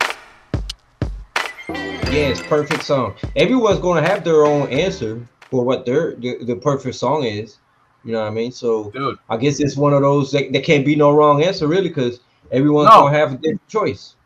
Yes, 2.10 2.42
perfect 2.42 2.82
song. 2.82 3.14
Everyone's 3.36 3.78
gonna 3.78 4.02
have 4.06 4.24
their 4.24 4.44
own 4.44 4.68
answer 4.68 5.24
for 5.50 5.64
what 5.64 5.86
their 5.86 6.16
the, 6.16 6.44
the 6.44 6.56
perfect 6.56 6.96
song 6.96 7.24
is. 7.24 7.58
You 8.04 8.12
know 8.12 8.20
what 8.20 8.26
I 8.26 8.30
mean? 8.30 8.50
So 8.50 8.90
Dude, 8.90 9.18
I 9.28 9.36
guess 9.36 9.60
it's 9.60 9.76
one 9.76 9.92
of 9.92 10.02
those 10.02 10.32
that 10.32 10.52
there 10.52 10.62
can't 10.62 10.84
be 10.84 10.96
no 10.96 11.12
wrong 11.12 11.42
answer 11.42 11.68
really 11.68 11.88
because 11.88 12.20
everyone's 12.50 12.88
No. 12.88 13.02
gonna 13.02 13.16
have 13.16 13.34
a 13.34 13.36
different 13.36 13.68
choice. 13.68 14.16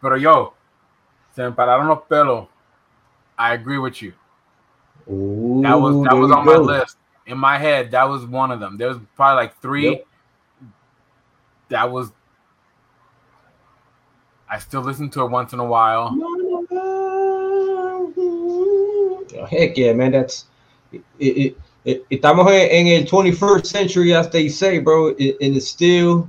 pero 0.00 0.14
yo, 0.16 0.54
se 1.34 1.42
me 1.42 1.50
pararon 1.50 1.88
los 1.88 2.02
pelos. 2.08 2.46
I 3.36 3.54
agree 3.54 3.78
with 3.78 4.00
you. 4.00 4.12
Ooh, 5.10 5.62
That 5.62 5.74
was 5.74 6.04
that 6.04 6.14
was 6.14 6.30
on 6.30 6.44
my 6.46 6.56
list. 6.56 6.96
In 7.26 7.36
my 7.38 7.58
head, 7.58 7.90
that 7.92 8.04
was 8.08 8.24
one 8.26 8.50
of 8.52 8.60
them. 8.60 8.76
There 8.78 8.88
was 8.88 8.98
probably 9.16 9.42
like 9.42 9.60
three. 9.60 9.90
Yep. 9.90 10.06
That 11.70 11.90
was. 11.90 12.12
I 14.52 14.58
still 14.58 14.80
listen 14.82 15.08
to 15.10 15.22
it 15.22 15.30
once 15.30 15.52
in 15.52 15.60
a 15.60 15.64
while. 15.64 16.10
Heck 19.50 19.76
yeah, 19.76 19.92
man. 19.92 20.12
That's 20.12 20.46
it. 20.92 21.02
it, 21.18 21.56
it 21.84 22.08
estamos 22.10 22.46
en, 22.50 22.88
el 22.88 23.06
21st 23.06 23.66
century, 23.66 24.14
as 24.14 24.28
they 24.30 24.48
say, 24.48 24.78
bro. 24.78 25.08
It, 25.18 25.36
and 25.40 25.56
it's 25.56 25.68
still 25.68 26.28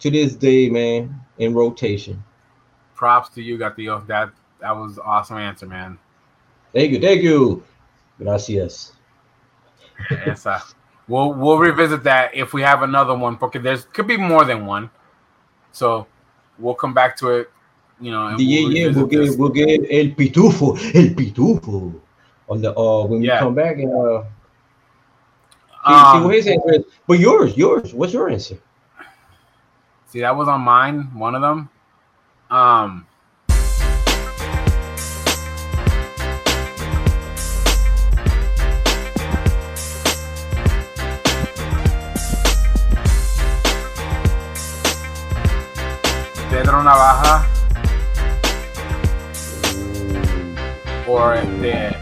to 0.00 0.10
this 0.10 0.34
day, 0.34 0.68
man, 0.68 1.18
in 1.38 1.54
rotation. 1.54 2.22
Props 2.94 3.28
to 3.30 3.42
you, 3.42 3.58
Gatillo. 3.58 4.06
That 4.06 4.30
that 4.60 4.72
was 4.72 4.98
awesome 4.98 5.38
answer, 5.38 5.66
man. 5.66 5.98
Thank 6.72 6.92
you, 6.92 7.00
thank 7.00 7.22
you. 7.22 7.64
Gracias. 8.18 8.92
Esa. 10.10 10.62
We'll 11.08 11.34
we'll 11.34 11.58
revisit 11.58 12.02
that 12.04 12.34
if 12.34 12.52
we 12.52 12.62
have 12.62 12.82
another 12.82 13.14
one, 13.16 13.36
because 13.36 13.62
there's 13.62 13.84
could 13.84 14.06
be 14.06 14.16
more 14.16 14.44
than 14.44 14.66
one. 14.66 14.90
So 15.72 16.06
we'll 16.58 16.74
come 16.74 16.94
back 16.94 17.16
to 17.18 17.30
it. 17.30 17.50
You 18.04 18.10
know, 18.10 18.36
Yeah, 18.36 18.36
we'll 18.36 18.72
yeah, 18.76 18.88
we'll 18.94 19.06
get 19.06 19.38
we'll 19.38 19.48
get 19.48 19.80
el 19.90 20.08
pitufo, 20.14 20.76
el 20.94 21.14
pitufo 21.16 21.94
on 22.50 22.60
the 22.60 22.70
uh 22.76 23.06
when 23.06 23.20
we 23.20 23.28
come 23.28 23.54
back 23.54 23.78
and 23.78 23.90
uh 23.90 24.22
see 25.86 26.18
Um, 26.18 26.24
what 26.24 26.34
his 26.34 26.46
answer 26.46 26.74
is. 26.74 26.84
But 27.06 27.18
yours, 27.18 27.56
yours. 27.56 27.94
What's 27.94 28.12
your 28.12 28.28
answer? 28.28 28.58
see, 30.06 30.20
that 30.20 30.36
was 30.36 30.48
on 30.48 30.60
mine. 30.60 31.16
One 31.18 31.34
of 31.34 31.40
them. 31.40 31.70
Um. 32.50 33.06
Pedro 46.50 46.82
Navaja 46.82 47.53
este 51.06 51.96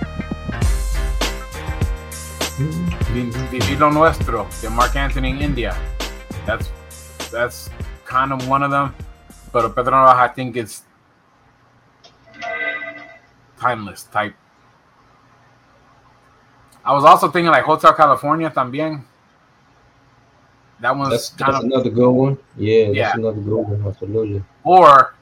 Vi- 3.12 3.30
Vivir 3.50 3.78
lo 3.80 3.90
Nuestro 3.90 4.46
de 4.61 4.70
Marc 4.70 4.94
Anthony 4.96 5.30
in 5.30 5.42
India. 5.42 5.74
That's 6.46 6.70
that's 7.30 7.70
kind 8.05 8.32
of 8.32 8.48
one 8.48 8.62
of 8.62 8.70
them. 8.70 8.94
But 9.53 9.74
Pedro 9.74 9.92
Navaja, 9.92 10.16
I 10.16 10.28
think 10.28 10.57
it's 10.57 10.82
timeless 13.59 14.05
type. 14.05 14.34
I 16.84 16.92
was 16.92 17.05
also 17.05 17.28
thinking 17.30 17.50
like 17.50 17.64
Hotel 17.64 17.92
California 17.94 18.50
también. 18.50 19.03
That 20.80 20.96
one's 20.96 21.11
That's, 21.11 21.28
kind 21.30 21.53
that's 21.55 21.64
of 21.64 21.70
another 21.70 21.90
good 21.90 22.11
one. 22.11 22.38
Yeah, 22.57 22.86
that's 22.86 22.96
Yeah. 22.96 23.12
another 23.14 23.40
good 23.40 23.55
one. 23.68 23.84
Absolutely. 23.86 24.42
or 24.64 25.14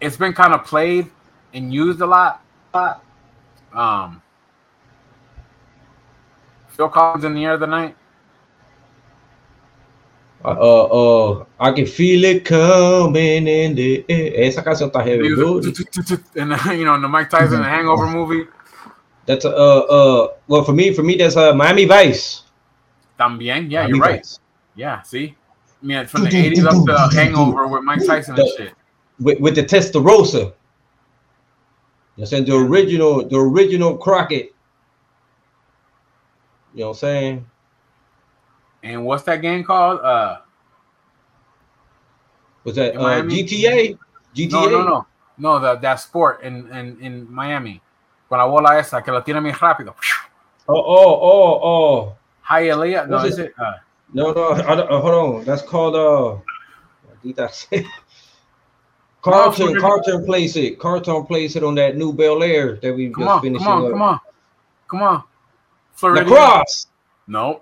it's 0.00 0.16
been 0.16 0.32
kind 0.32 0.54
of 0.54 0.64
played 0.64 1.10
and 1.54 1.72
used 1.72 2.00
a 2.00 2.06
lot. 2.06 2.42
Um, 3.72 4.22
Phil 6.68 6.88
Collins 6.88 7.24
in 7.24 7.34
the 7.34 7.44
air 7.44 7.54
of 7.54 7.60
the 7.60 7.66
night. 7.66 7.96
Uh, 10.42 10.48
uh, 10.48 10.82
uh, 10.84 11.44
I 11.58 11.72
can 11.72 11.84
feel 11.84 12.24
it 12.24 12.46
coming 12.46 13.46
in 13.46 13.74
the 13.74 14.04
air. 14.08 14.32
Esa 14.36 14.62
canción 14.62 14.90
está 14.90 15.04
heavy, 15.04 15.28
dude. 15.28 15.66
And 16.36 16.78
you 16.78 16.86
know, 16.86 16.94
in 16.94 17.02
the 17.02 17.08
Mike 17.08 17.28
Tyson 17.28 17.62
Hangover 17.62 18.06
movie, 18.06 18.48
That's 19.26 19.44
uh, 19.44 19.50
uh, 19.50 20.28
well 20.48 20.64
for 20.64 20.72
me, 20.72 20.92
for 20.92 21.02
me, 21.02 21.16
that's 21.16 21.36
uh, 21.36 21.54
Miami 21.54 21.84
Vice. 21.84 22.42
también. 23.18 23.70
Yeah, 23.70 23.82
Miami 23.82 23.98
you're 23.98 24.06
right. 24.06 24.20
Vice. 24.20 24.40
Yeah, 24.74 25.02
see, 25.02 25.36
yeah, 25.82 26.04
from 26.06 26.24
the 26.24 26.30
'80s 26.30 26.64
up 26.64 27.10
to 27.10 27.16
Hangover 27.16 27.68
with 27.68 27.84
Mike 27.84 28.04
Tyson 28.04 28.38
and 28.38 28.48
shit. 28.56 28.72
With, 29.20 29.38
with 29.40 29.54
the 29.54 29.62
Testarossa. 29.62 30.44
You 30.44 30.52
know, 32.16 32.24
saying 32.24 32.44
the 32.44 32.56
original, 32.56 33.26
the 33.26 33.36
original 33.36 33.96
Crockett. 33.96 34.54
You 36.74 36.80
know 36.80 36.88
what 36.88 36.90
I'm 36.90 36.98
saying? 36.98 37.46
And 38.82 39.04
what's 39.04 39.24
that 39.24 39.42
game 39.42 39.64
called? 39.64 40.00
Uh, 40.00 40.38
Was 42.64 42.76
that 42.76 42.96
uh, 42.96 43.02
Miami? 43.02 43.42
GTA? 43.44 43.98
GTA? 44.34 44.50
no, 44.52 44.68
no, 44.68 44.84
no, 44.84 45.06
no. 45.38 45.58
The 45.58 45.76
that 45.76 46.00
sport 46.00 46.42
in 46.42 46.68
in 46.72 47.00
in 47.00 47.32
Miami. 47.32 47.80
Con 48.28 48.38
la 48.38 48.46
bola 48.46 48.78
esa 48.78 49.02
que 49.02 49.12
la 49.12 49.22
tira 49.22 49.40
muy 49.40 49.52
rápido. 49.52 49.94
Oh, 50.68 50.74
oh, 50.74 51.18
oh, 51.20 51.60
oh. 51.62 52.16
Hialeah. 52.48 53.08
No, 53.08 53.24
is 53.24 53.38
it? 53.38 53.52
Uh, 53.58 53.74
No, 54.12 54.32
no, 54.32 54.52
I 54.52 54.74
don't, 54.74 54.90
uh, 54.90 55.00
hold 55.00 55.14
on. 55.14 55.44
That's 55.44 55.62
called 55.62 55.94
uh. 55.94 56.38
what 57.06 57.22
did 57.22 57.38
I 57.38 57.48
say? 57.48 57.86
Carlton, 59.22 59.78
Carlton 59.80 60.24
plays 60.24 60.56
it. 60.56 60.78
Carlton 60.78 61.26
plays 61.26 61.54
it 61.56 61.62
on 61.62 61.74
that 61.74 61.96
new 61.96 62.12
Bel 62.12 62.42
Air 62.42 62.76
that 62.76 62.94
we 62.94 63.10
come 63.10 63.24
just 63.24 63.30
on, 63.30 63.42
finished. 63.42 63.64
come 63.64 63.82
on, 63.84 63.90
come 63.90 64.02
on, 64.02 64.20
come 64.88 65.02
on. 65.02 65.22
Floridian. 65.92 66.28
Lacrosse, 66.30 66.86
No, 67.26 67.60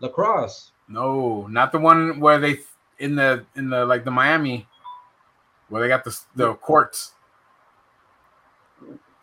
lacrosse. 0.00 0.72
no, 0.88 1.46
not 1.48 1.72
the 1.72 1.78
one 1.78 2.18
where 2.18 2.38
they 2.38 2.60
in 2.98 3.14
the 3.14 3.44
in 3.56 3.68
the 3.68 3.84
like 3.84 4.04
the 4.04 4.10
Miami, 4.10 4.66
where 5.68 5.82
they 5.82 5.88
got 5.88 6.02
the 6.04 6.18
the 6.36 6.54
courts. 6.54 7.12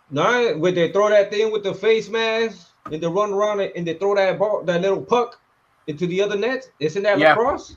No, 0.09 0.55
when 0.57 0.73
they 0.75 0.91
throw 0.91 1.09
that 1.09 1.31
thing 1.31 1.51
with 1.51 1.63
the 1.63 1.73
face 1.73 2.07
mask 2.09 2.69
and 2.91 3.01
they 3.01 3.07
run 3.07 3.33
around 3.33 3.59
it 3.59 3.73
and 3.75 3.85
they 3.85 3.95
throw 3.95 4.15
that 4.15 4.39
ball, 4.39 4.63
that 4.63 4.81
little 4.81 5.01
puck 5.01 5.39
into 5.87 6.07
the 6.07 6.21
other 6.21 6.37
net. 6.37 6.69
Isn't 6.79 7.03
that 7.03 7.17
Yeah. 7.19 7.29
lacrosse? 7.33 7.75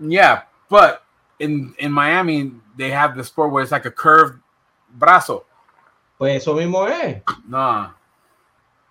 Yeah, 0.00 0.42
but 0.68 1.04
in 1.40 1.74
in 1.78 1.90
Miami 1.90 2.52
they 2.76 2.90
have 2.90 3.16
the 3.16 3.24
sport 3.24 3.50
where 3.50 3.62
it's 3.62 3.72
like 3.72 3.86
a 3.86 3.90
curved 3.90 4.40
brazo. 4.98 5.44
Pues 6.18 6.36
eso 6.36 6.54
mismo 6.54 6.88
es. 6.88 7.22
Nah, 7.48 7.90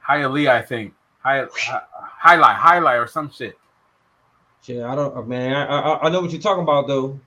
Hialeah, 0.08 0.50
I 0.50 0.62
think. 0.64 0.94
High, 1.20 1.46
hi- 1.54 1.82
highlight, 1.94 2.56
highlight, 2.56 2.98
or 2.98 3.08
some 3.08 3.30
shit. 3.32 3.58
Shit, 4.64 4.84
I 4.84 4.96
don't, 4.96 5.28
man. 5.28 5.54
I, 5.56 5.64
I 5.80 6.08
I 6.08 6.10
know 6.10 6.22
what 6.22 6.32
you're 6.32 6.42
talking 6.42 6.64
about 6.64 6.88
though. 6.88 7.20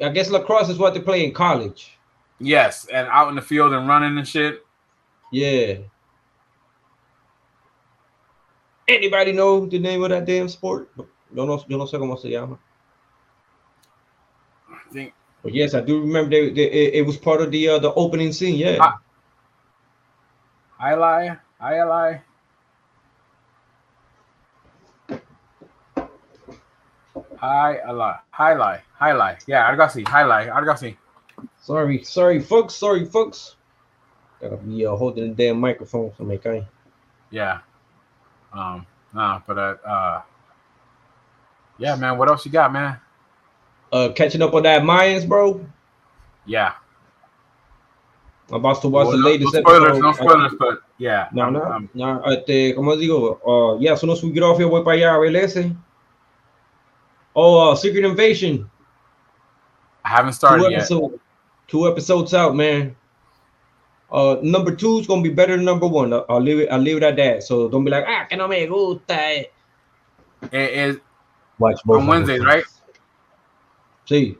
I 0.00 0.10
guess 0.10 0.30
lacrosse 0.30 0.68
is 0.68 0.78
what 0.78 0.92
they 0.94 1.00
play 1.00 1.24
in 1.24 1.32
college. 1.32 1.96
Yes, 2.38 2.86
and 2.92 3.08
out 3.08 3.30
in 3.30 3.34
the 3.34 3.42
field 3.42 3.72
and 3.72 3.88
running 3.88 4.18
and 4.18 4.28
shit. 4.28 4.64
Yeah. 5.32 5.78
Anybody 8.88 9.32
know 9.32 9.66
the 9.66 9.78
name 9.78 10.04
of 10.04 10.10
that 10.10 10.26
damn 10.26 10.48
sport? 10.48 10.90
Yo 10.96 11.44
no, 11.46 11.64
yo 11.66 11.78
no 11.78 11.86
sé 11.86 11.98
cómo 11.98 12.18
se 12.20 12.30
llama. 12.30 12.58
I 14.88 14.92
think 14.92 15.14
But 15.42 15.54
yes, 15.54 15.74
I 15.74 15.80
do 15.80 16.00
remember 16.00 16.30
they, 16.30 16.50
they, 16.50 16.70
it, 16.70 16.94
it 16.94 17.06
was 17.06 17.16
part 17.16 17.40
of 17.40 17.50
the 17.50 17.68
uh, 17.68 17.78
the 17.78 17.92
opening 17.94 18.32
scene. 18.32 18.56
Yeah. 18.56 18.78
Ah. 18.80 18.98
highlight, 20.78 21.38
highlight. 21.60 22.20
Highlight, 27.36 28.16
highlight, 28.30 28.80
highlight. 28.94 29.44
Yeah, 29.46 29.70
algo 29.70 29.84
así, 29.84 30.06
highlight, 30.08 30.48
algo 30.48 30.72
así. 30.72 30.96
Sorry, 31.60 32.02
sorry, 32.02 32.40
folks. 32.40 32.74
Sorry, 32.74 33.04
folks. 33.04 33.56
Gotta 34.40 34.56
be 34.56 34.86
uh, 34.86 34.96
holding 34.96 35.28
the 35.28 35.34
damn 35.34 35.60
microphone 35.60 36.12
so 36.16 36.24
me 36.24 36.38
cae. 36.38 36.66
Yeah. 37.30 37.60
Um, 38.52 38.86
nah, 39.14 39.40
but 39.46 39.58
uh, 39.58 39.76
uh, 39.86 40.22
yeah, 41.78 41.96
man. 41.96 42.16
What 42.18 42.28
else 42.28 42.46
you 42.46 42.52
got, 42.52 42.72
man? 42.72 42.98
Uh, 43.92 44.10
catching 44.14 44.42
up 44.42 44.52
on 44.54 44.62
that 44.64 44.82
Mayans, 44.82 45.26
bro. 45.28 45.64
Yeah. 46.44 46.72
I'm 48.48 48.56
about 48.56 48.80
to 48.82 48.88
watch 48.88 49.06
Well, 49.08 49.16
the 49.16 49.22
no, 49.22 49.28
latest 49.28 49.54
no 49.54 49.60
spoilers, 49.60 49.98
no 49.98 50.08
episode. 50.10 50.24
spoilers, 50.28 50.52
but 50.58 50.78
yeah. 50.98 51.28
No, 51.32 51.50
no, 51.50 51.62
I'm- 51.62 51.88
no. 51.94 52.22
Este, 52.26 52.74
¿cómo 52.76 52.96
digo? 52.96 53.40
Uh, 53.44 53.78
yeah, 53.80 53.94
so 53.96 54.06
no 54.06 54.14
we 54.22 54.30
get 54.30 54.42
off 54.44 54.58
here, 54.58 54.68
voy 54.68 54.82
para 54.84 54.96
allá 54.96 55.16
a 55.16 55.20
ver 55.20 55.34
ese. 55.36 55.72
Oh, 57.34 57.72
uh, 57.72 57.74
Secret 57.74 58.04
Invasion. 58.04 58.70
I 60.04 60.08
haven't 60.10 60.32
Two, 60.32 60.36
started 60.36 60.70
yet. 60.70 60.88
two 61.68 61.88
episodes 61.88 62.32
out, 62.34 62.54
man. 62.54 62.94
Uh, 64.10 64.36
number 64.42 64.74
two 64.74 65.00
is 65.00 65.06
gonna 65.08 65.22
be 65.22 65.30
better 65.30 65.56
than 65.56 65.64
number 65.64 65.86
one. 65.88 66.12
I'll, 66.12 66.24
I'll 66.28 66.40
leave 66.40 66.60
it. 66.60 66.68
I'll 66.70 66.78
leave 66.78 66.98
it 66.98 67.02
at 67.02 67.16
that. 67.16 67.42
So 67.42 67.68
don't 67.68 67.84
be 67.84 67.90
like, 67.90 68.04
ah, 68.06 68.24
que 68.28 68.36
no 68.38 68.46
me 68.46 68.64
gusta. 68.66 69.46
It 70.52 70.52
is 70.52 70.98
Watch 71.58 71.80
on 71.88 72.06
Wednesdays, 72.06 72.44
right? 72.44 72.62
See, 74.06 74.36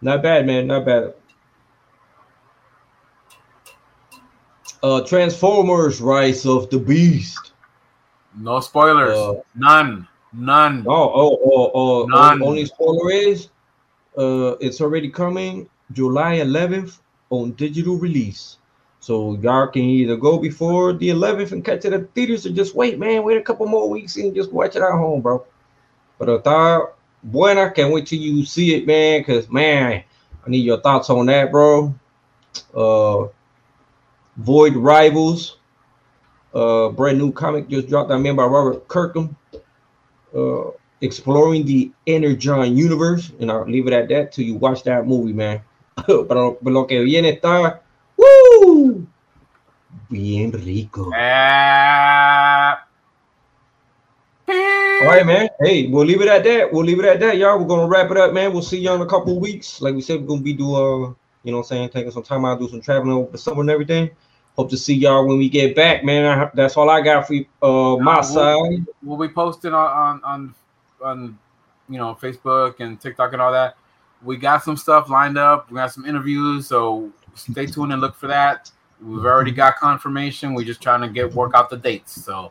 not 0.00 0.22
bad, 0.22 0.46
man. 0.46 0.66
Not 0.66 0.86
bad. 0.86 1.14
Uh, 4.82 5.00
Transformers: 5.02 6.00
Rise 6.00 6.46
of 6.46 6.70
the 6.70 6.78
Beast. 6.78 7.52
No 8.36 8.60
spoilers. 8.60 9.16
Uh, 9.16 9.34
None. 9.56 10.06
None. 10.32 10.84
Oh, 10.86 11.12
oh, 11.14 11.38
oh, 11.44 11.70
oh. 11.74 12.06
None. 12.06 12.42
Only 12.42 12.66
spoiler 12.66 13.10
is, 13.10 13.48
uh, 14.16 14.56
it's 14.60 14.80
already 14.80 15.08
coming 15.08 15.68
July 15.92 16.38
11th 16.38 16.98
on 17.30 17.52
digital 17.52 17.96
release. 17.96 18.58
So 19.00 19.36
y'all 19.36 19.68
can 19.68 19.82
either 19.82 20.16
go 20.16 20.38
before 20.38 20.92
the 20.92 21.08
11th 21.08 21.52
and 21.52 21.64
catch 21.64 21.84
it 21.84 21.92
at 21.92 22.12
theaters, 22.14 22.46
or 22.46 22.50
just 22.50 22.74
wait, 22.74 22.98
man. 22.98 23.22
Wait 23.22 23.38
a 23.38 23.42
couple 23.42 23.66
more 23.66 23.88
weeks 23.88 24.16
and 24.16 24.34
just 24.34 24.52
watch 24.52 24.76
it 24.76 24.82
at 24.82 24.92
home, 24.92 25.20
bro. 25.20 25.44
But 26.18 26.28
está 26.28 26.90
buena. 27.22 27.70
Can't 27.70 27.92
wait 27.92 28.06
till 28.06 28.18
you 28.18 28.44
see 28.44 28.74
it, 28.74 28.86
man. 28.86 29.24
Cause 29.24 29.48
man, 29.48 30.02
I 30.46 30.50
need 30.50 30.64
your 30.64 30.80
thoughts 30.80 31.10
on 31.10 31.26
that, 31.26 31.50
bro. 31.50 31.94
Uh, 32.74 33.28
Void 34.36 34.76
Rivals. 34.76 35.56
Uh, 36.54 36.88
brand 36.88 37.18
new 37.18 37.30
comic 37.30 37.68
just 37.68 37.88
dropped. 37.88 38.10
I 38.10 38.16
mean 38.16 38.34
by 38.34 38.44
Robert 38.44 38.88
Kirkman 38.88 39.36
uh, 40.34 40.70
exploring 41.00 41.64
the 41.64 41.92
Energon 42.06 42.76
universe, 42.76 43.32
and 43.40 43.50
I'll 43.50 43.68
leave 43.68 43.86
it 43.86 43.92
at 43.92 44.08
that 44.08 44.32
till 44.32 44.44
you 44.44 44.54
watch 44.54 44.82
that 44.84 45.06
movie, 45.06 45.32
man. 45.32 45.60
pero, 46.06 46.54
pero 46.54 46.70
lo 46.70 46.86
que 46.86 47.02
viene 47.02 47.30
está, 47.30 47.80
woo, 48.16 49.06
bien 50.08 50.52
rico. 50.52 51.10
Ah. 51.14 52.47
All 55.00 55.06
right, 55.06 55.24
man. 55.24 55.48
Hey, 55.60 55.86
we'll 55.86 56.04
leave 56.04 56.20
it 56.20 56.28
at 56.28 56.42
that. 56.42 56.72
We'll 56.72 56.84
leave 56.84 56.98
it 56.98 57.04
at 57.04 57.20
that, 57.20 57.36
y'all. 57.36 57.56
We're 57.58 57.68
gonna 57.68 57.86
wrap 57.86 58.10
it 58.10 58.16
up, 58.16 58.32
man. 58.32 58.52
We'll 58.52 58.62
see 58.62 58.78
y'all 58.78 58.96
in 58.96 59.00
a 59.00 59.06
couple 59.06 59.38
weeks. 59.38 59.80
Like 59.80 59.94
we 59.94 60.00
said, 60.00 60.20
we're 60.20 60.26
gonna 60.26 60.40
be 60.40 60.52
doing, 60.52 60.74
uh, 60.74 61.14
you 61.44 61.52
know, 61.52 61.58
what 61.58 61.64
I'm 61.64 61.64
saying, 61.64 61.90
taking 61.90 62.10
some 62.10 62.24
time 62.24 62.44
out, 62.44 62.58
do 62.58 62.68
some 62.68 62.80
traveling 62.80 63.12
over 63.12 63.30
the 63.30 63.38
summer 63.38 63.60
and 63.60 63.70
everything. 63.70 64.10
Hope 64.56 64.70
to 64.70 64.76
see 64.76 64.94
y'all 64.94 65.24
when 65.24 65.38
we 65.38 65.48
get 65.48 65.76
back, 65.76 66.02
man. 66.02 66.24
I, 66.26 66.50
that's 66.52 66.76
all 66.76 66.90
I 66.90 67.00
got 67.00 67.28
for 67.28 67.34
you, 67.34 67.46
uh, 67.62 67.96
my 67.98 68.16
we'll, 68.16 68.22
side. 68.24 68.86
We'll 69.04 69.18
be 69.18 69.32
posting 69.32 69.72
on, 69.72 69.88
on 69.88 70.20
on 70.24 70.54
on 71.00 71.38
you 71.88 71.98
know 71.98 72.18
Facebook 72.20 72.80
and 72.80 73.00
TikTok 73.00 73.32
and 73.34 73.40
all 73.40 73.52
that. 73.52 73.76
We 74.24 74.36
got 74.36 74.64
some 74.64 74.76
stuff 74.76 75.08
lined 75.10 75.38
up. 75.38 75.70
We 75.70 75.76
got 75.76 75.92
some 75.92 76.06
interviews, 76.06 76.66
so 76.66 77.12
stay 77.34 77.66
tuned 77.66 77.92
and 77.92 78.00
look 78.00 78.16
for 78.16 78.26
that. 78.26 78.72
We've 79.00 79.24
already 79.24 79.52
got 79.52 79.76
confirmation. 79.76 80.54
We're 80.54 80.64
just 80.64 80.82
trying 80.82 81.02
to 81.02 81.08
get 81.08 81.32
work 81.32 81.52
out 81.54 81.70
the 81.70 81.76
dates. 81.76 82.24
So, 82.24 82.50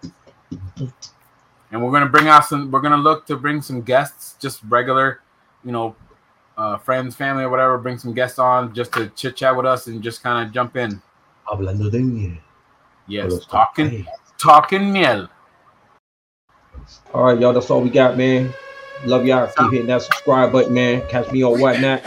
and 1.72 1.84
we're 1.84 1.91
gonna 1.91 2.09
bring 2.09 2.28
out 2.28 2.45
some. 2.45 2.72
We're 2.72 2.82
gonna 2.82 2.97
look 2.97 3.26
to 3.28 3.36
bring 3.36 3.61
some 3.61 3.82
guests, 3.82 4.36
just 4.39 4.61
regular, 4.68 5.22
you 5.63 5.72
know, 5.72 5.95
uh, 6.57 6.78
friends, 6.78 7.15
family, 7.15 7.43
or 7.43 7.49
whatever. 7.49 7.78
Bring 7.78 7.97
some 7.97 8.13
guests 8.13 8.39
on 8.39 8.74
just 8.74 8.93
to 8.93 9.09
chit 9.09 9.36
chat 9.36 9.55
with 9.55 9.65
us 9.65 9.88
and 9.88 10.01
just 10.01 10.24
kind 10.24 10.47
of 10.47 10.53
jump 10.53 10.78
in. 10.78 11.01
Hablando 11.47 11.91
de 11.91 11.99
miel. 11.99 12.38
Yes, 13.07 13.45
talking, 13.45 14.05
talking 14.38 14.91
miel. 14.91 15.30
All 17.13 17.24
right, 17.26 17.39
y'all. 17.39 17.53
That's 17.53 17.70
all 17.70 17.82
we 17.82 17.89
got, 17.89 18.18
man. 18.18 18.53
Love 19.05 19.26
y'all. 19.26 19.47
Keep 19.47 19.72
hitting 19.72 19.88
that 19.88 20.01
subscribe 20.01 20.51
button, 20.51 20.74
man. 20.74 21.07
Catch 21.07 21.32
me 21.32 21.43
on 21.43 21.59
whatnot. 21.59 22.01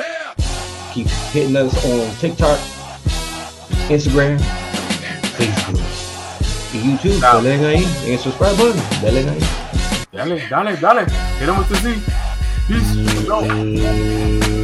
Keep 0.93 1.07
hitting 1.07 1.57
us 1.57 1.75
on 1.85 2.17
TikTok, 2.17 2.59
Instagram, 3.89 4.39
Facebook, 5.37 6.10
y 6.73 6.91
YouTube. 6.91 7.21
Chao. 7.21 7.43
Dale 7.43 7.67
ahí 7.67 7.89
en 8.05 8.13
el 8.13 8.19
subscribe 8.19 8.53
button. 8.55 8.83
Dale 9.03 9.21
ahí. 9.21 9.39
Dale, 10.13 10.49
dale, 10.49 10.77
dale. 10.77 11.07
Queremos 11.39 11.69
decir. 11.69 11.99
Peace. 12.69 12.95
Mm. 12.95 14.60